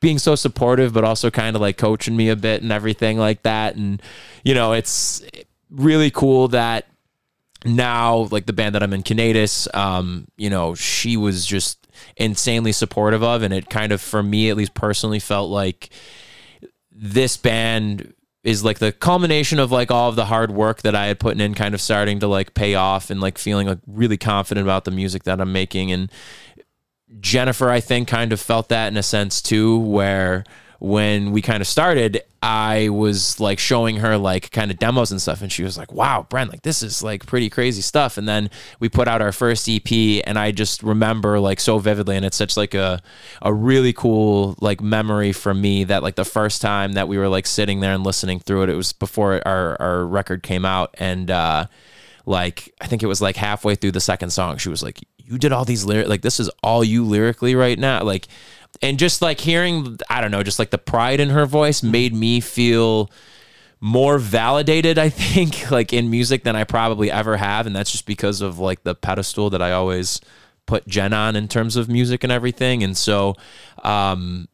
being 0.00 0.18
so 0.18 0.34
supportive, 0.34 0.92
but 0.92 1.04
also 1.04 1.30
kind 1.30 1.54
of 1.54 1.62
like 1.62 1.78
coaching 1.78 2.16
me 2.16 2.28
a 2.28 2.34
bit 2.34 2.60
and 2.60 2.72
everything 2.72 3.18
like 3.18 3.44
that. 3.44 3.76
And, 3.76 4.02
you 4.42 4.52
know, 4.52 4.72
it's 4.72 5.22
really 5.70 6.10
cool 6.10 6.48
that 6.48 6.88
now, 7.64 8.26
like 8.32 8.46
the 8.46 8.52
band 8.52 8.74
that 8.74 8.82
I'm 8.82 8.92
in, 8.92 9.04
Canadas, 9.04 9.68
um, 9.74 10.26
you 10.36 10.50
know, 10.50 10.74
she 10.74 11.16
was 11.16 11.46
just 11.46 11.86
insanely 12.16 12.72
supportive 12.72 13.22
of. 13.22 13.42
And 13.42 13.54
it 13.54 13.70
kind 13.70 13.92
of, 13.92 14.00
for 14.00 14.24
me, 14.24 14.50
at 14.50 14.56
least 14.56 14.74
personally, 14.74 15.20
felt 15.20 15.50
like, 15.50 15.90
this 17.00 17.36
band 17.36 18.12
is 18.42 18.64
like 18.64 18.78
the 18.78 18.92
culmination 18.92 19.58
of 19.58 19.70
like 19.70 19.90
all 19.90 20.08
of 20.08 20.16
the 20.16 20.24
hard 20.24 20.50
work 20.50 20.82
that 20.82 20.94
I 20.94 21.06
had 21.06 21.20
put 21.20 21.40
in 21.40 21.54
kind 21.54 21.74
of 21.74 21.80
starting 21.80 22.20
to 22.20 22.26
like 22.26 22.54
pay 22.54 22.74
off 22.74 23.10
and 23.10 23.20
like 23.20 23.38
feeling 23.38 23.66
like 23.66 23.78
really 23.86 24.16
confident 24.16 24.66
about 24.66 24.84
the 24.84 24.90
music 24.90 25.24
that 25.24 25.40
I'm 25.40 25.52
making. 25.52 25.92
And 25.92 26.10
Jennifer 27.20 27.70
I 27.70 27.80
think 27.80 28.08
kind 28.08 28.32
of 28.32 28.40
felt 28.40 28.68
that 28.68 28.88
in 28.88 28.96
a 28.96 29.02
sense 29.02 29.40
too 29.40 29.78
where 29.78 30.44
when 30.80 31.32
we 31.32 31.42
kind 31.42 31.60
of 31.60 31.66
started, 31.66 32.22
I 32.40 32.88
was 32.90 33.40
like 33.40 33.58
showing 33.58 33.96
her 33.96 34.16
like 34.16 34.52
kind 34.52 34.70
of 34.70 34.78
demos 34.78 35.10
and 35.10 35.20
stuff, 35.20 35.42
and 35.42 35.50
she 35.50 35.64
was 35.64 35.76
like, 35.76 35.92
"Wow, 35.92 36.26
Brent, 36.30 36.50
like 36.50 36.62
this 36.62 36.82
is 36.82 37.02
like 37.02 37.26
pretty 37.26 37.50
crazy 37.50 37.82
stuff." 37.82 38.16
And 38.16 38.28
then 38.28 38.48
we 38.78 38.88
put 38.88 39.08
out 39.08 39.20
our 39.20 39.32
first 39.32 39.68
EP, 39.68 40.22
and 40.24 40.38
I 40.38 40.52
just 40.52 40.84
remember 40.84 41.40
like 41.40 41.58
so 41.58 41.78
vividly, 41.78 42.16
and 42.16 42.24
it's 42.24 42.36
such 42.36 42.56
like 42.56 42.74
a 42.74 43.02
a 43.42 43.52
really 43.52 43.92
cool 43.92 44.56
like 44.60 44.80
memory 44.80 45.32
for 45.32 45.52
me 45.52 45.82
that 45.84 46.04
like 46.04 46.14
the 46.14 46.24
first 46.24 46.62
time 46.62 46.92
that 46.92 47.08
we 47.08 47.18
were 47.18 47.28
like 47.28 47.46
sitting 47.46 47.80
there 47.80 47.92
and 47.92 48.04
listening 48.04 48.38
through 48.38 48.62
it, 48.62 48.70
it 48.70 48.76
was 48.76 48.92
before 48.92 49.42
our 49.46 49.80
our 49.82 50.06
record 50.06 50.44
came 50.44 50.64
out, 50.64 50.94
and 50.98 51.30
uh 51.30 51.66
like 52.24 52.72
I 52.80 52.86
think 52.86 53.02
it 53.02 53.06
was 53.06 53.20
like 53.20 53.36
halfway 53.36 53.74
through 53.74 53.92
the 53.92 54.00
second 54.00 54.30
song, 54.30 54.58
she 54.58 54.68
was 54.68 54.82
like, 54.82 55.00
"You 55.16 55.38
did 55.38 55.50
all 55.50 55.64
these 55.64 55.84
lyrics, 55.84 56.08
like 56.08 56.22
this 56.22 56.38
is 56.38 56.50
all 56.62 56.84
you 56.84 57.04
lyrically 57.04 57.56
right 57.56 57.78
now." 57.78 58.04
Like, 58.04 58.28
and 58.82 58.98
just 58.98 59.22
like 59.22 59.40
hearing, 59.40 59.98
I 60.08 60.20
don't 60.20 60.30
know, 60.30 60.42
just 60.42 60.58
like 60.58 60.70
the 60.70 60.78
pride 60.78 61.20
in 61.20 61.30
her 61.30 61.46
voice 61.46 61.82
made 61.82 62.14
me 62.14 62.40
feel 62.40 63.10
more 63.80 64.18
validated 64.18 64.98
i 64.98 65.08
think 65.08 65.70
like 65.70 65.92
in 65.92 66.10
music 66.10 66.42
than 66.42 66.56
i 66.56 66.64
probably 66.64 67.10
ever 67.10 67.36
have. 67.36 67.66
And 67.66 67.74
that's 67.74 67.92
just 67.92 68.06
because 68.06 68.40
of 68.40 68.58
like 68.58 68.82
the 68.82 68.94
pedestal 68.94 69.50
that 69.50 69.62
i 69.62 69.72
always 69.72 70.20
put 70.66 70.86
jen 70.86 71.12
on 71.12 71.36
in 71.36 71.48
terms 71.48 71.76
of 71.76 71.88
music 71.88 72.24
and 72.24 72.32
everything. 72.32 72.82
And 72.82 72.96
so 72.96 73.34
um 73.84 74.48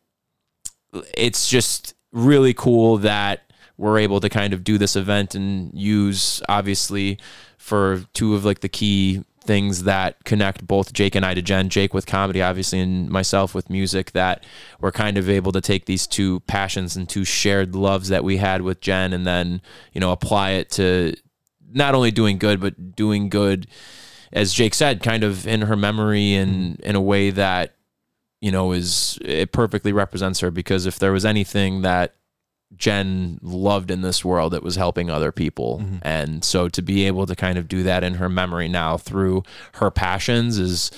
it's 1.17 1.49
just 1.49 1.95
really 2.13 2.55
cool 2.55 2.99
that 2.99 3.53
we're 3.77 3.99
able 3.99 4.21
to 4.21 4.29
kind 4.29 4.53
of 4.53 4.63
do 4.63 4.79
this 4.79 4.95
event 4.95 5.35
and 5.35 5.73
use 5.75 6.41
obviously 6.49 7.19
for 7.59 8.05
two 8.13 8.35
of 8.35 8.45
like 8.45 8.61
the 8.61 8.69
key 8.69 9.25
things 9.47 9.85
that 9.85 10.25
connect 10.25 10.67
both 10.67 10.93
Jake 10.93 11.15
and 11.15 11.25
I 11.25 11.35
to 11.35 11.43
Jen. 11.43 11.69
Jake 11.69 11.95
with 11.95 12.07
comedy, 12.07 12.43
obviously, 12.43 12.81
and 12.81 13.09
myself 13.09 13.55
with 13.55 13.71
music. 13.71 14.13
That 14.13 14.45
we're 14.81 14.93
kind 14.93 15.19
of 15.19 15.29
able 15.29 15.53
to 15.53 15.61
take 15.61 15.87
these 15.87 16.07
two 16.07 16.41
passions 16.41 16.97
and 16.97 17.09
two 17.09 17.25
shared 17.25 17.75
loves 17.75 18.09
that 18.09 18.25
we 18.25 18.39
had 18.39 18.63
with 18.63 18.81
Jen, 18.81 19.13
and 19.13 19.27
then 19.27 19.61
you 19.93 20.01
know 20.01 20.13
apply 20.13 20.53
it 20.53 20.71
to 20.73 21.15
not 21.73 21.95
only 21.95 22.11
doing 22.11 22.39
good, 22.39 22.61
but 22.61 22.95
doing 22.95 23.29
good, 23.29 23.67
as 24.33 24.55
Jake 24.55 24.75
said, 24.75 25.03
kind 25.03 25.25
of 25.25 25.47
in 25.47 25.63
her 25.63 25.77
memory 25.77 26.35
and 26.35 26.75
mm-hmm. 26.79 26.83
in 26.83 26.97
a 26.97 27.01
way 27.01 27.31
that 27.31 27.75
you 28.41 28.53
know 28.53 28.73
is 28.73 29.19
it 29.23 29.53
perfectly 29.53 29.93
represents 29.93 30.41
her. 30.41 30.51
Because 30.51 30.87
if 30.87 30.99
there 30.99 31.13
was 31.13 31.25
anything 31.25 31.83
that 31.83 32.15
Jen 32.77 33.39
loved 33.43 33.91
in 33.91 34.03
this 34.03 34.25
world 34.25 34.55
it 34.55 34.63
was 34.63 34.77
helping 34.77 35.11
other 35.11 35.33
people. 35.33 35.81
Mm-hmm. 35.83 35.97
And 36.03 36.45
so 36.45 36.69
to 36.69 36.83
be 36.83 37.07
able 37.07 37.27
to 37.27 37.37
kind 37.37 37.59
of 37.59 37.69
do 37.69 37.83
that 37.85 38.05
in 38.05 38.15
her 38.15 38.29
memory 38.29 38.69
now 38.69 38.97
through 38.97 39.43
her 39.75 39.91
passions 39.91 40.59
is 40.59 40.91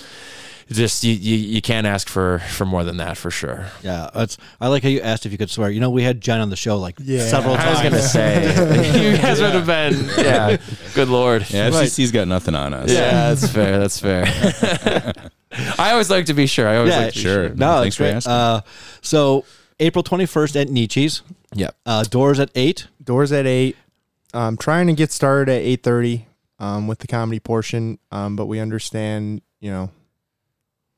just 0.71 1.05
you, 1.05 1.15
you, 1.15 1.37
you 1.37 1.63
can't 1.63 1.87
ask 1.87 2.09
for 2.09 2.41
for 2.41 2.65
more 2.65 2.83
than 2.83 2.97
that 2.97 3.17
for 3.17 3.31
sure. 3.31 3.67
Yeah, 3.85 4.11
it's. 4.17 4.37
I 4.61 4.67
like 4.67 4.83
how 4.83 4.89
you 4.89 5.01
asked 5.01 5.25
if 5.25 5.31
you 5.31 5.39
could 5.39 5.51
swear. 5.51 5.71
You 5.71 5.79
know, 5.79 5.91
we 5.91 6.03
had 6.03 6.21
Jen 6.21 6.41
on 6.41 6.51
the 6.51 6.57
show 6.57 6.79
like 6.79 6.97
Yeah. 6.99 7.27
several 7.29 7.55
times. 7.55 7.67
I 7.69 7.71
was 7.71 7.83
gonna 7.83 8.03
say 8.03 9.11
you 9.13 9.17
guys 9.17 9.41
would 9.41 9.55
have 9.55 9.67
been 9.67 10.09
yeah. 10.19 10.57
Good 10.95 11.09
lord. 11.09 11.43
Yeah, 11.51 11.71
FCC's 11.71 12.11
got 12.11 12.27
nothing 12.27 12.57
on 12.57 12.75
us. 12.75 12.91
Yeah, 12.91 13.33
that's 13.33 13.49
fair. 13.49 13.79
That's 13.79 14.01
fair. 14.01 15.13
I 15.79 15.93
always 15.93 16.11
like 16.11 16.27
to 16.27 16.35
be 16.35 16.47
sure. 16.47 16.67
I 16.67 16.79
always 16.79 16.93
yeah, 16.93 16.99
like 17.01 17.13
to 17.13 17.19
be 17.19 17.23
sure. 17.23 17.49
sure. 17.49 17.55
No, 17.57 17.81
Thanks 17.83 17.87
it's 17.87 17.97
for 17.97 18.05
asking. 18.05 18.33
Uh, 18.33 18.61
so 19.03 19.45
April 19.79 20.03
twenty 20.03 20.27
first 20.27 20.57
at 20.57 20.69
Nietzsche's. 20.69 21.23
Yep. 21.57 21.77
Uh, 21.85 22.03
doors 22.05 22.39
at 22.39 22.51
eight. 22.55 22.87
Doors 23.03 23.33
at 23.33 23.47
eight. 23.47 23.77
I'm 24.35 24.57
trying 24.57 24.87
to 24.89 24.93
get 24.93 25.11
started 25.13 25.51
at 25.53 25.63
eight 25.63 25.83
thirty 25.83 26.27
um, 26.59 26.87
with 26.87 26.99
the 27.01 27.07
comedy 27.07 27.41
portion, 27.41 27.99
um, 28.13 28.37
but 28.37 28.47
we 28.47 28.61
understand, 28.61 29.41
you 29.61 29.71
know, 29.71 29.91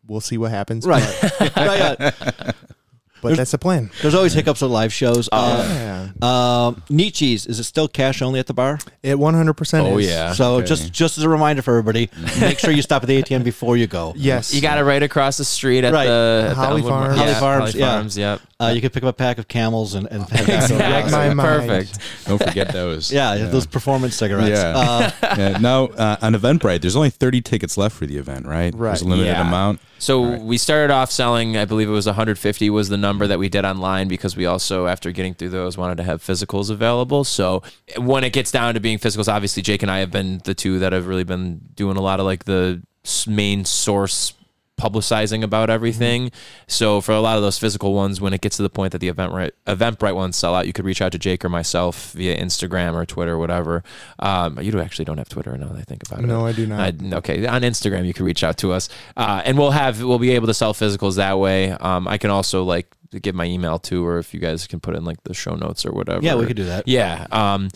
we'll 0.07 0.21
see 0.21 0.39
what 0.39 0.51
happens. 0.51 0.87
Right. 0.87 1.03
But, 1.39 1.41
right. 1.57 1.97
yeah. 2.01 2.53
but 3.23 3.37
that's 3.37 3.51
the 3.53 3.59
plan. 3.59 3.91
There's 4.03 4.15
always 4.15 4.33
hiccups 4.33 4.63
with 4.63 4.71
live 4.71 4.93
shows. 4.93 5.29
Uh, 5.31 6.11
yeah. 6.23 6.67
um, 6.67 6.83
Nietzsche's 6.89 7.47
is 7.47 7.59
it 7.61 7.65
still 7.65 7.87
cash 7.89 8.23
only 8.23 8.41
at 8.41 8.47
the 8.47 8.55
bar? 8.55 8.79
It 9.03 9.19
one 9.19 9.35
hundred 9.35 9.55
percent. 9.55 9.87
Oh 9.87 9.99
is. 9.99 10.09
yeah. 10.09 10.33
So 10.33 10.57
Okay. 10.57 10.67
just 10.67 10.93
just 10.93 11.19
as 11.19 11.25
a 11.25 11.29
reminder 11.29 11.63
for 11.63 11.73
everybody, 11.79 12.11
make 12.41 12.59
sure 12.59 12.71
you 12.73 12.83
stop 12.83 13.03
at 13.03 13.09
the 13.09 13.23
ATM 13.23 13.45
before 13.45 13.77
you 13.77 13.87
go. 13.87 14.15
Yes. 14.17 14.53
You 14.55 14.61
got 14.61 14.79
it 14.79 14.85
right 14.85 15.03
across 15.03 15.37
the 15.37 15.45
street 15.45 15.85
at 15.85 15.93
Right. 15.93 16.07
the 16.07 16.47
at 16.47 16.49
the 16.51 16.55
Holly 16.57 16.83
Elmwood 16.83 16.91
Farms. 16.91 17.17
Yeah, 17.17 17.23
Holly 17.23 17.35
Farms, 17.35 17.71
Holly 17.73 17.81
yeah. 17.81 17.91
Farms. 17.93 18.19
Yep. 18.19 18.41
Uh, 18.61 18.73
you 18.75 18.81
could 18.81 18.93
pick 18.93 19.05
up 19.05 19.09
a 19.11 19.13
pack 19.13 19.39
of 19.39 19.47
camels 19.47 19.95
and, 19.95 20.09
and 20.11 20.23
head 20.31 20.47
back. 20.49 21.05
Exactly. 21.05 21.35
my. 21.37 21.45
Perfect. 21.45 21.99
Don't 22.27 22.43
forget 22.43 22.73
those. 22.73 23.13
Yeah, 23.13 23.37
those 23.37 23.67
performance 23.67 24.17
cigarettes. 24.17 24.49
Yeah. 24.51 24.77
Uh, 24.77 25.11
Yeah, 25.39 25.59
now 25.59 25.85
uh, 25.87 26.17
on 26.23 26.33
Eventbrite, 26.35 26.81
there's 26.81 26.97
only 26.97 27.11
30 27.11 27.41
tickets 27.43 27.77
left 27.79 27.95
for 27.95 28.07
the 28.07 28.17
event, 28.17 28.47
right? 28.47 28.75
Right. 28.75 28.89
There's 28.91 29.03
a 29.03 29.05
limited 29.09 29.29
Yeah. 29.29 29.47
amount. 29.47 29.79
So 30.01 30.25
All 30.25 30.31
right. 30.33 30.41
we 30.41 30.59
started 30.59 30.93
off 30.93 31.13
selling, 31.13 31.57
I 31.57 31.65
believe 31.67 31.89
it 31.89 31.93
was 31.93 32.07
150 32.07 32.69
was 32.71 32.89
the 32.89 32.97
number 32.97 33.29
that 33.29 33.39
we 33.39 33.49
did 33.49 33.65
online 33.65 34.09
because 34.09 34.37
we 34.37 34.47
also, 34.47 34.89
after 34.89 35.13
getting 35.13 35.35
through 35.35 35.51
those, 35.51 35.79
wanted 35.79 35.99
to 35.99 36.03
have 36.03 36.21
physicals 36.21 36.69
available. 36.71 37.23
So 37.23 37.63
when 37.97 38.25
it 38.25 38.33
gets 38.33 38.51
down 38.51 38.75
to 38.75 38.81
being 38.81 38.99
physicals, 38.99 39.33
obviously 39.33 39.63
Jake 39.63 39.83
and 39.83 39.91
I 39.91 39.99
have 39.99 40.11
been 40.11 40.41
the 40.45 40.55
two 40.55 40.81
that 40.81 40.93
have 40.93 41.07
really 41.07 41.25
been 41.25 41.61
doing 41.77 41.97
a 41.97 42.01
lot 42.03 42.19
of 42.19 42.27
like 42.27 42.45
the 42.45 42.83
main 43.29 43.65
source 43.65 44.33
publicizing 44.79 45.43
about 45.43 45.69
everything. 45.71 46.31
So 46.67 47.01
for 47.01 47.13
a 47.13 47.21
lot 47.21 47.37
of 47.37 47.43
those 47.43 47.59
physical 47.59 47.93
ones, 47.95 48.21
when 48.21 48.33
it 48.33 48.41
gets 48.41 48.57
to 48.57 48.63
the 48.63 48.71
point 48.71 48.93
that 48.93 48.99
the 48.99 49.09
event 49.09 49.33
Eventbrite 49.33 49.51
Eventbrite 49.67 50.15
ones 50.15 50.37
sell 50.37 50.55
out, 50.55 50.67
you 50.67 50.73
could 50.73 50.85
reach 50.85 51.03
out 51.03 51.13
to 51.13 51.19
Jake 51.19 51.45
or 51.45 51.49
myself 51.49 52.13
via 52.13 52.37
Instagram 52.39 52.95
or 52.95 53.05
Twitter, 53.05 53.35
or 53.35 53.39
whatever. 53.39 53.83
Um, 54.19 54.59
you 54.61 54.73
do 54.73 54.81
actually 54.81 55.05
don't 55.05 55.19
have 55.19 55.29
Twitter 55.29 55.57
now 55.59 55.69
that 55.69 55.79
I 55.79 55.83
think 55.83 56.03
about 56.07 56.21
it. 56.21 56.27
No, 56.27 56.47
I 56.47 56.53
do 56.53 56.67
not. 56.67 56.81
I- 56.81 57.17
okay, 57.17 57.47
on 57.47 57.63
Instagram 57.63 58.07
you 58.07 58.15
can 58.15 58.25
reach 58.25 58.43
out 58.45 58.57
to 58.59 58.73
us, 58.73 58.89
uh, 59.17 59.43
and 59.45 59.59
we'll 59.59 59.73
have 59.73 60.03
we'll 60.03 60.19
be 60.19 60.31
able 60.31 60.47
to 60.47 60.55
sell 60.55 60.73
physicals 60.73 61.17
that 61.17 61.39
way. 61.39 61.73
Um, 61.73 62.07
I 62.09 62.17
can 62.19 62.31
also 62.31 62.63
like 62.65 62.87
give 63.23 63.35
my 63.35 63.45
email 63.47 63.79
too, 63.79 64.07
or 64.07 64.19
if 64.19 64.35
you 64.35 64.41
guys 64.41 64.67
can 64.67 64.81
put 64.81 64.95
in 64.95 65.05
like 65.05 65.23
the 65.25 65.35
show 65.35 65.55
notes 65.55 65.85
or 65.87 65.93
whatever. 65.93 66.23
yeah, 66.23 66.35
we 66.35 66.47
could 66.47 66.57
do 66.57 66.65
that. 66.67 66.87
Yeah. 66.87 67.27
Um, 67.31 67.71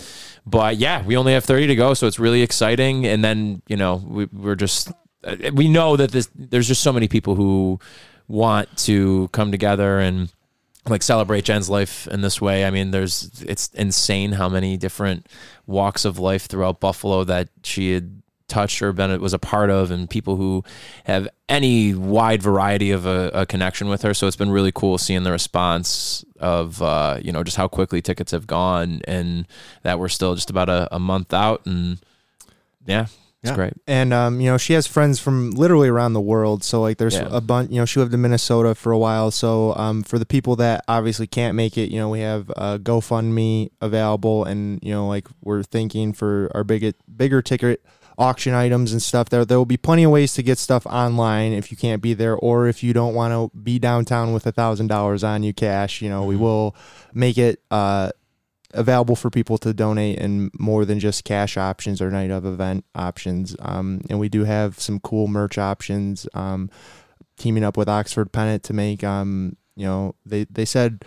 but 0.47 0.77
yeah, 0.77 1.03
we 1.05 1.17
only 1.17 1.33
have 1.33 1.45
30 1.45 1.69
to 1.69 1.75
go, 1.75 1.95
so 1.95 2.07
it's 2.07 2.19
really 2.19 2.43
exciting. 2.43 3.07
And 3.07 3.25
then, 3.25 3.63
you 3.67 3.77
know, 3.77 4.03
we, 4.07 4.27
we're 4.27 4.57
just, 4.57 4.93
we 5.53 5.69
know 5.69 5.97
that 5.97 6.11
this, 6.11 6.29
there's 6.35 6.69
just 6.69 6.83
so 6.83 6.93
many 6.93 7.09
people 7.09 7.35
who 7.35 7.79
want 8.29 8.77
to 8.77 9.29
come 9.29 9.51
together 9.51 9.99
and 9.99 10.33
like 10.87 11.03
celebrate 11.03 11.45
Jen's 11.45 11.71
life 11.71 12.09
in 12.09 12.23
this 12.23 12.41
way. 12.41 12.65
I 12.65 12.71
mean, 12.71 12.91
there's, 12.91 13.43
it's 13.43 13.69
insane 13.69 14.33
how 14.33 14.49
many 14.49 14.77
different 14.77 15.27
walks 15.67 16.05
of 16.05 16.19
life 16.19 16.47
throughout 16.47 16.81
Buffalo 16.81 17.25
that 17.25 17.49
she 17.63 17.93
had 17.93 18.23
touched 18.49 18.83
or 18.83 18.93
been 18.93 19.19
was 19.19 19.33
a 19.33 19.39
part 19.39 19.71
of 19.71 19.91
and 19.91 20.11
people 20.11 20.37
who 20.37 20.63
have 21.05 21.27
any 21.49 21.95
wide 21.95 22.43
variety 22.43 22.91
of 22.91 23.07
a, 23.07 23.31
a 23.33 23.47
connection 23.47 23.89
with 23.89 24.03
her 24.03 24.13
so 24.13 24.27
it's 24.27 24.37
been 24.37 24.51
really 24.51 24.71
cool 24.71 24.99
seeing 24.99 25.23
the 25.23 25.33
response 25.33 26.23
of 26.39 26.83
uh, 26.83 27.19
you 27.23 27.33
know 27.33 27.43
just 27.43 27.57
how 27.57 27.67
quickly 27.67 28.03
tickets 28.03 28.31
have 28.31 28.47
gone 28.47 29.01
and 29.09 29.49
that 29.85 29.99
we're 29.99 30.09
still 30.09 30.35
just 30.35 30.51
about 30.51 30.69
a, 30.69 30.87
a 30.95 30.99
month 30.99 31.33
out 31.33 31.65
and 31.65 31.99
yeah 32.85 33.07
it's 33.43 33.51
Yeah. 33.51 33.57
great. 33.57 33.73
And 33.87 34.13
um, 34.13 34.41
you 34.41 34.47
know 34.51 34.57
she 34.59 34.73
has 34.75 34.87
friends 34.87 35.19
from 35.19 35.51
literally 35.51 35.89
around 35.89 36.13
the 36.13 36.21
world. 36.21 36.63
So 36.65 36.81
like 36.81 36.99
there's 36.99 37.15
Yeah. 37.15 37.29
a 37.31 37.41
bunch 37.41 37.71
you 37.71 37.79
know 37.79 37.85
she 37.85 37.99
lived 38.01 38.15
in 38.15 38.21
minnesota 38.23 38.75
for 38.75 38.93
a 38.93 38.99
while. 38.99 39.31
So 39.31 39.75
um, 39.77 40.03
for 40.03 40.19
the 40.19 40.27
people 40.27 40.57
that 40.57 40.85
obviously 40.89 41.27
can't 41.27 41.55
make 41.57 41.77
it 41.77 41.91
you 41.91 41.99
know 41.99 42.09
we 42.09 42.21
have 42.21 42.51
uh, 42.57 42.79
gofundme 42.79 43.71
available 43.81 44.45
and 44.45 44.79
you 44.83 44.93
know 44.93 45.09
like 45.09 45.27
we're 45.43 45.63
thinking 45.63 46.13
for 46.13 46.51
our 46.55 46.65
big 46.65 46.95
bigger 47.15 47.43
ticket 47.43 47.85
auction 48.19 48.53
items 48.55 48.93
and 48.93 49.03
stuff. 49.03 49.31
There 49.31 49.45
there 49.45 49.59
will 49.59 49.65
be 49.67 49.77
plenty 49.79 50.05
of 50.05 50.11
ways 50.13 50.35
to 50.35 50.43
get 50.43 50.59
stuff 50.59 50.87
online 50.87 51.53
if 51.53 51.71
you 51.71 51.77
can't 51.77 52.03
be 52.03 52.15
there 52.15 52.37
or 52.37 52.69
if 52.69 52.83
you 52.85 52.93
don't 52.93 53.15
want 53.15 53.33
to 53.33 53.57
be 53.59 53.79
downtown 53.79 54.33
with 54.33 54.47
a 54.47 54.53
thousand 54.53 54.89
dollars 54.89 55.25
on 55.25 55.43
you 55.43 55.53
cash 55.55 56.03
you 56.03 56.09
know 56.11 56.25
we 56.25 56.37
will 56.37 56.77
make 57.15 57.39
it 57.39 57.61
uh, 57.71 58.11
available 58.73 59.17
for 59.17 59.31
people 59.31 59.59
to 59.59 59.73
donate 59.73 60.19
and 60.19 60.51
more 60.59 60.85
than 60.85 60.99
just 60.99 61.25
cash 61.25 61.57
options 61.57 62.01
or 62.01 62.11
night 62.11 62.31
of 62.31 62.45
event 62.47 62.85
options. 62.95 63.57
Um, 63.61 64.01
and 64.09 64.19
we 64.19 64.29
do 64.29 64.45
have 64.45 64.79
some 64.79 65.01
cool 65.01 65.29
merch 65.29 65.59
options. 65.59 66.27
Um, 66.35 66.71
teaming 67.37 67.65
up 67.65 67.77
with 67.77 67.89
Oxford 67.89 68.33
Pennant 68.33 68.63
to 68.65 68.73
make, 68.73 69.03
um, 69.03 69.57
you 69.77 69.87
know, 69.87 70.15
they 70.25 70.45
they 70.45 70.65
said 70.65 71.05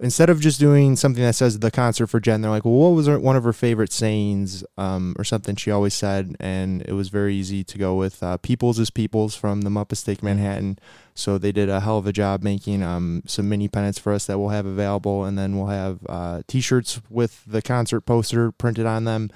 instead 0.00 0.28
of 0.30 0.40
just 0.40 0.58
doing 0.58 0.96
something 0.96 1.22
that 1.22 1.34
says 1.34 1.58
the 1.58 1.70
concert 1.70 2.08
for 2.08 2.20
Jen, 2.20 2.40
they're 2.40 2.50
like, 2.50 2.64
well, 2.64 2.74
what 2.74 2.88
was 2.90 3.06
her, 3.06 3.18
one 3.18 3.36
of 3.36 3.44
her 3.44 3.52
favorite 3.52 3.92
sayings 3.92 4.64
um, 4.76 5.14
or 5.18 5.24
something 5.24 5.56
she 5.56 5.70
always 5.70 5.94
said, 5.94 6.36
and 6.40 6.82
it 6.82 6.92
was 6.92 7.08
very 7.08 7.34
easy 7.34 7.64
to 7.64 7.78
go 7.78 7.94
with 7.94 8.22
uh, 8.22 8.36
"Peoples 8.38 8.78
is 8.78 8.90
Peoples" 8.90 9.34
from 9.34 9.62
the 9.62 9.70
Muppets 9.70 10.04
Take 10.04 10.22
Manhattan. 10.22 10.78
So 11.14 11.38
they 11.38 11.52
did 11.52 11.68
a 11.68 11.80
hell 11.80 11.98
of 11.98 12.06
a 12.06 12.12
job 12.12 12.42
making 12.42 12.82
um, 12.82 13.22
some 13.26 13.48
mini 13.48 13.68
pennants 13.68 13.98
for 14.00 14.12
us 14.12 14.26
that 14.26 14.38
we'll 14.38 14.48
have 14.48 14.66
available, 14.66 15.24
and 15.24 15.38
then 15.38 15.56
we'll 15.56 15.68
have 15.68 16.00
uh, 16.08 16.42
T-shirts 16.48 17.00
with 17.08 17.44
the 17.46 17.62
concert 17.62 18.00
poster 18.00 18.50
printed 18.50 18.84
on 18.84 19.04
them 19.04 19.30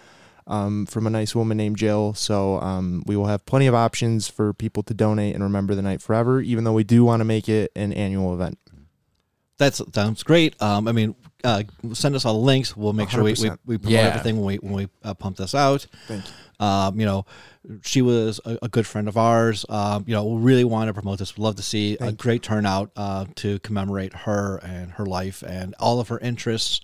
um, 0.48 0.86
from 0.86 1.06
a 1.06 1.10
nice 1.10 1.36
woman 1.36 1.56
named 1.56 1.76
Jill. 1.76 2.14
So 2.14 2.60
um, 2.60 3.04
we 3.06 3.16
will 3.16 3.26
have 3.26 3.46
plenty 3.46 3.68
of 3.68 3.74
options 3.74 4.28
for 4.28 4.52
people 4.52 4.82
to 4.84 4.94
donate 4.94 5.34
and 5.34 5.44
remember 5.44 5.76
the 5.76 5.82
night 5.82 6.02
forever. 6.02 6.40
Even 6.40 6.64
though 6.64 6.72
we 6.72 6.84
do 6.84 7.04
want 7.04 7.20
to 7.20 7.24
make 7.24 7.48
it 7.48 7.70
an 7.76 7.92
annual 7.92 8.34
event. 8.34 8.58
That 9.58 9.74
sounds 9.74 10.22
great. 10.22 10.60
Um, 10.62 10.88
I 10.88 10.92
mean, 10.92 11.14
uh, 11.44 11.62
send 11.92 12.14
us 12.14 12.24
all 12.24 12.34
the 12.34 12.40
links. 12.46 12.76
We'll 12.76 12.92
make 12.92 13.10
sure 13.10 13.22
we, 13.22 13.34
we, 13.40 13.50
we 13.66 13.78
promote 13.78 13.92
Yeah. 13.92 14.00
everything 14.08 14.36
when 14.36 14.44
we 14.46 14.56
when 14.56 14.72
we 14.72 14.88
uh, 15.04 15.14
pump 15.14 15.36
this 15.36 15.54
out. 15.54 15.86
Thank 16.06 16.24
you. 16.26 16.32
Um, 16.66 16.98
you 16.98 17.06
know, 17.06 17.24
she 17.82 18.02
was 18.02 18.40
a, 18.44 18.58
a 18.62 18.68
good 18.68 18.84
friend 18.84 19.06
of 19.06 19.16
ours. 19.16 19.64
Um, 19.68 20.02
you 20.08 20.14
know, 20.14 20.24
we 20.24 20.42
really 20.42 20.64
want 20.64 20.88
to 20.88 20.94
promote 20.94 21.20
this. 21.20 21.36
We'd 21.36 21.44
love 21.44 21.54
to 21.56 21.62
see 21.62 21.96
a 22.00 22.10
great 22.10 22.42
turnout 22.42 22.90
uh, 22.96 23.26
to 23.36 23.60
commemorate 23.60 24.12
her 24.12 24.56
and 24.64 24.90
her 24.92 25.06
life 25.06 25.42
and 25.46 25.76
all 25.78 26.00
of 26.00 26.08
her 26.08 26.18
interests 26.18 26.80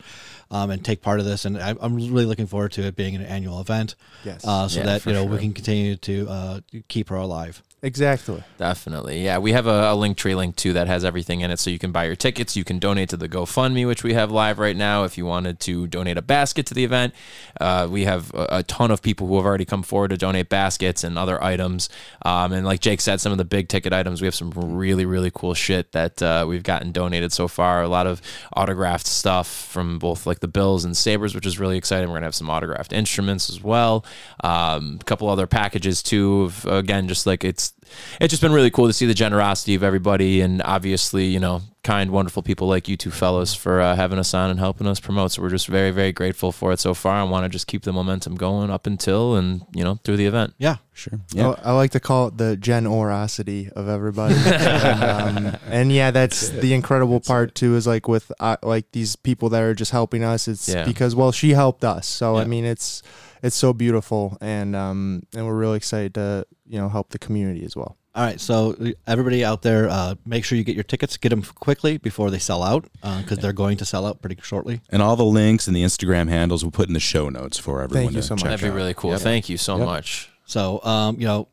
um, 0.52 0.70
and 0.70 0.84
take 0.84 1.02
part 1.02 1.18
of 1.18 1.26
this. 1.26 1.44
And 1.44 1.58
I, 1.58 1.74
I'm 1.80 1.96
really 1.96 2.24
looking 2.24 2.46
forward 2.46 2.70
to 2.72 2.82
it 2.82 2.94
being 2.94 3.16
an 3.16 3.22
annual 3.22 3.60
event. 3.60 3.96
Yes. 4.24 4.46
Uh, 4.46 4.68
so 4.68 4.78
Yeah, 4.78 4.86
that 4.86 5.06
you 5.06 5.12
know 5.12 5.24
we 5.24 5.38
can 5.38 5.52
continue 5.52 5.96
to 5.96 6.28
uh, 6.28 6.60
keep 6.86 7.08
her 7.08 7.16
alive. 7.16 7.60
Exactly. 7.84 8.42
Definitely. 8.56 9.22
Yeah, 9.22 9.36
we 9.36 9.52
have 9.52 9.66
a, 9.66 9.92
a 9.92 9.94
link 9.94 10.16
tree 10.16 10.34
link 10.34 10.56
too 10.56 10.72
that 10.72 10.86
has 10.86 11.04
everything 11.04 11.42
in 11.42 11.50
it. 11.50 11.58
So 11.58 11.68
you 11.68 11.78
can 11.78 11.92
buy 11.92 12.06
your 12.06 12.16
tickets. 12.16 12.56
You 12.56 12.64
can 12.64 12.78
donate 12.78 13.10
to 13.10 13.18
the 13.18 13.28
GoFundMe, 13.28 13.86
which 13.86 14.02
we 14.02 14.14
have 14.14 14.30
live 14.30 14.58
right 14.58 14.74
now. 14.74 15.04
If 15.04 15.18
you 15.18 15.26
wanted 15.26 15.60
to 15.60 15.86
donate 15.86 16.16
a 16.16 16.22
basket 16.22 16.64
to 16.68 16.74
the 16.74 16.82
event, 16.82 17.12
uh, 17.60 17.86
we 17.90 18.04
have 18.04 18.32
a, 18.32 18.46
a 18.50 18.62
ton 18.62 18.90
of 18.90 19.02
people 19.02 19.26
who 19.26 19.36
have 19.36 19.44
already 19.44 19.66
come 19.66 19.82
forward 19.82 20.08
to 20.08 20.16
donate 20.16 20.48
baskets 20.48 21.04
and 21.04 21.18
other 21.18 21.44
items. 21.44 21.90
Um, 22.22 22.54
and 22.54 22.64
like 22.64 22.80
Jake 22.80 23.02
said, 23.02 23.20
some 23.20 23.32
of 23.32 23.38
the 23.38 23.44
big 23.44 23.68
ticket 23.68 23.92
items, 23.92 24.22
we 24.22 24.26
have 24.28 24.34
some 24.34 24.50
really, 24.50 25.04
really 25.04 25.30
cool 25.30 25.52
shit 25.52 25.92
that 25.92 26.22
uh, 26.22 26.46
we've 26.48 26.62
gotten 26.62 26.90
donated 26.90 27.32
so 27.34 27.48
far. 27.48 27.82
A 27.82 27.88
lot 27.88 28.06
of 28.06 28.22
autographed 28.56 29.06
stuff 29.06 29.46
from 29.46 29.98
both 29.98 30.26
like 30.26 30.40
the 30.40 30.48
Bills 30.48 30.86
and 30.86 30.96
Sabres, 30.96 31.34
which 31.34 31.44
is 31.44 31.58
really 31.58 31.76
exciting. 31.76 32.08
We're 32.08 32.14
going 32.14 32.22
to 32.22 32.28
have 32.28 32.34
some 32.34 32.48
autographed 32.48 32.94
instruments 32.94 33.50
as 33.50 33.62
well. 33.62 34.06
Um, 34.42 34.96
a 35.02 35.04
couple 35.04 35.28
other 35.28 35.46
packages 35.46 36.02
too. 36.02 36.44
Of, 36.44 36.64
again, 36.64 37.08
just 37.08 37.26
like 37.26 37.44
it's 37.44 37.73
it's 38.20 38.30
just 38.30 38.42
been 38.42 38.52
really 38.52 38.70
cool 38.70 38.86
to 38.86 38.92
see 38.92 39.06
the 39.06 39.14
generosity 39.14 39.74
of 39.74 39.82
everybody 39.82 40.40
and 40.40 40.62
obviously 40.62 41.26
you 41.26 41.40
know 41.40 41.60
kind 41.84 42.10
wonderful 42.10 42.42
people 42.42 42.66
like 42.66 42.88
you 42.88 42.96
two 42.96 43.10
fellows 43.10 43.54
for 43.54 43.80
uh, 43.80 43.94
having 43.94 44.18
us 44.18 44.32
on 44.34 44.50
and 44.50 44.58
helping 44.58 44.86
us 44.86 44.98
promote 44.98 45.30
so 45.30 45.42
we're 45.42 45.50
just 45.50 45.68
very 45.68 45.90
very 45.90 46.12
grateful 46.12 46.50
for 46.50 46.72
it 46.72 46.80
so 46.80 46.94
far 46.94 47.20
and 47.22 47.30
want 47.30 47.44
to 47.44 47.48
just 47.48 47.66
keep 47.66 47.82
the 47.82 47.92
momentum 47.92 48.34
going 48.34 48.70
up 48.70 48.86
until 48.86 49.36
and 49.36 49.62
you 49.74 49.84
know 49.84 49.96
through 50.02 50.16
the 50.16 50.26
event 50.26 50.54
Yeah. 50.58 50.76
Sure. 50.96 51.18
Yeah. 51.32 51.56
I, 51.64 51.70
I 51.70 51.72
like 51.72 51.90
to 51.90 52.00
call 52.00 52.28
it 52.28 52.38
the 52.38 52.56
generosity 52.56 53.68
of 53.74 53.88
everybody. 53.88 54.34
and, 54.46 55.02
um, 55.48 55.56
and 55.68 55.90
yeah, 55.92 56.12
that's 56.12 56.50
the 56.50 56.72
incredible 56.72 57.18
part 57.20 57.54
too. 57.56 57.74
Is 57.74 57.84
like 57.86 58.06
with 58.06 58.30
uh, 58.38 58.56
like 58.62 58.92
these 58.92 59.16
people 59.16 59.48
that 59.48 59.62
are 59.62 59.74
just 59.74 59.90
helping 59.90 60.22
us. 60.22 60.46
It's 60.46 60.68
Yeah. 60.68 60.84
because 60.84 61.16
well, 61.16 61.32
she 61.32 61.50
helped 61.50 61.84
us. 61.84 62.06
So 62.06 62.36
I 62.36 62.44
mean, 62.44 62.64
it's 62.64 63.02
it's 63.42 63.56
so 63.56 63.72
beautiful, 63.72 64.38
and 64.40 64.76
um, 64.76 65.24
and 65.34 65.46
we're 65.46 65.58
really 65.58 65.78
excited 65.78 66.14
to 66.14 66.46
you 66.64 66.78
know 66.78 66.88
help 66.88 67.10
the 67.10 67.18
community 67.18 67.64
as 67.64 67.74
well. 67.76 67.96
All 68.16 68.22
right, 68.24 68.40
so 68.40 68.76
uh, 68.80 68.90
everybody 69.08 69.44
out 69.44 69.62
there, 69.62 69.88
uh, 69.88 70.14
make 70.24 70.44
sure 70.44 70.56
you 70.56 70.62
get 70.62 70.76
your 70.76 70.84
tickets. 70.84 71.16
Get 71.16 71.30
them 71.30 71.42
quickly 71.42 71.96
before 71.98 72.30
they 72.30 72.38
sell 72.38 72.62
out, 72.62 72.84
because 73.02 73.38
they're 73.38 73.52
going 73.52 73.76
to 73.78 73.84
sell 73.84 74.06
out 74.06 74.20
pretty 74.22 74.36
shortly. 74.40 74.80
And 74.90 75.02
all 75.02 75.16
the 75.16 75.24
links 75.24 75.66
and 75.66 75.74
the 75.74 75.82
Instagram 75.82 76.28
handles 76.28 76.62
we'll 76.62 76.70
put 76.70 76.86
in 76.86 76.94
the 76.94 77.00
show 77.00 77.28
notes 77.28 77.58
for 77.58 77.82
everyone. 77.82 78.04
Thank 78.06 78.14
you 78.16 78.20
to 78.22 78.26
so 78.28 78.34
much. 78.34 78.42
check 78.42 78.50
that'd 78.50 78.64
be 78.64 78.70
out. 78.70 78.74
really 78.76 78.94
cool 78.94 79.10
Yep. 79.10 79.20
thank 79.20 79.48
you 79.48 79.56
so 79.56 79.78
Yep. 79.78 79.86
much 79.86 80.30
So, 80.46 80.80
um, 80.84 81.16
you 81.18 81.26
know, 81.26 81.48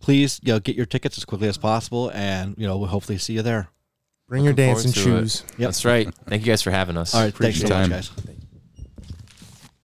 please, 0.00 0.40
you 0.42 0.52
know, 0.52 0.58
get 0.58 0.74
your 0.74 0.86
tickets 0.86 1.18
as 1.18 1.24
quickly 1.24 1.46
as 1.46 1.56
possible, 1.56 2.10
and 2.12 2.56
you 2.58 2.66
know, 2.66 2.78
we'll 2.78 2.88
hopefully 2.88 3.18
see 3.18 3.34
you 3.34 3.42
there. 3.42 3.68
Bring 4.28 4.42
your 4.44 4.54
Looking 4.54 4.66
dancing 4.66 4.92
forward 4.92 5.10
to 5.10 5.16
it. 5.18 5.20
shoes. 5.28 5.44
Yep. 5.50 5.58
that's 5.58 5.84
right 5.84 6.12
thank 6.26 6.42
you 6.42 6.46
guys 6.50 6.62
for 6.62 6.70
having 6.72 6.96
us 6.96 7.14
All 7.14 7.20
right, 7.22 7.32
thanks 7.34 7.60
so 7.60 7.68
your 7.68 7.76
much, 7.78 7.82
time. 7.82 7.90
guys. 7.90 8.10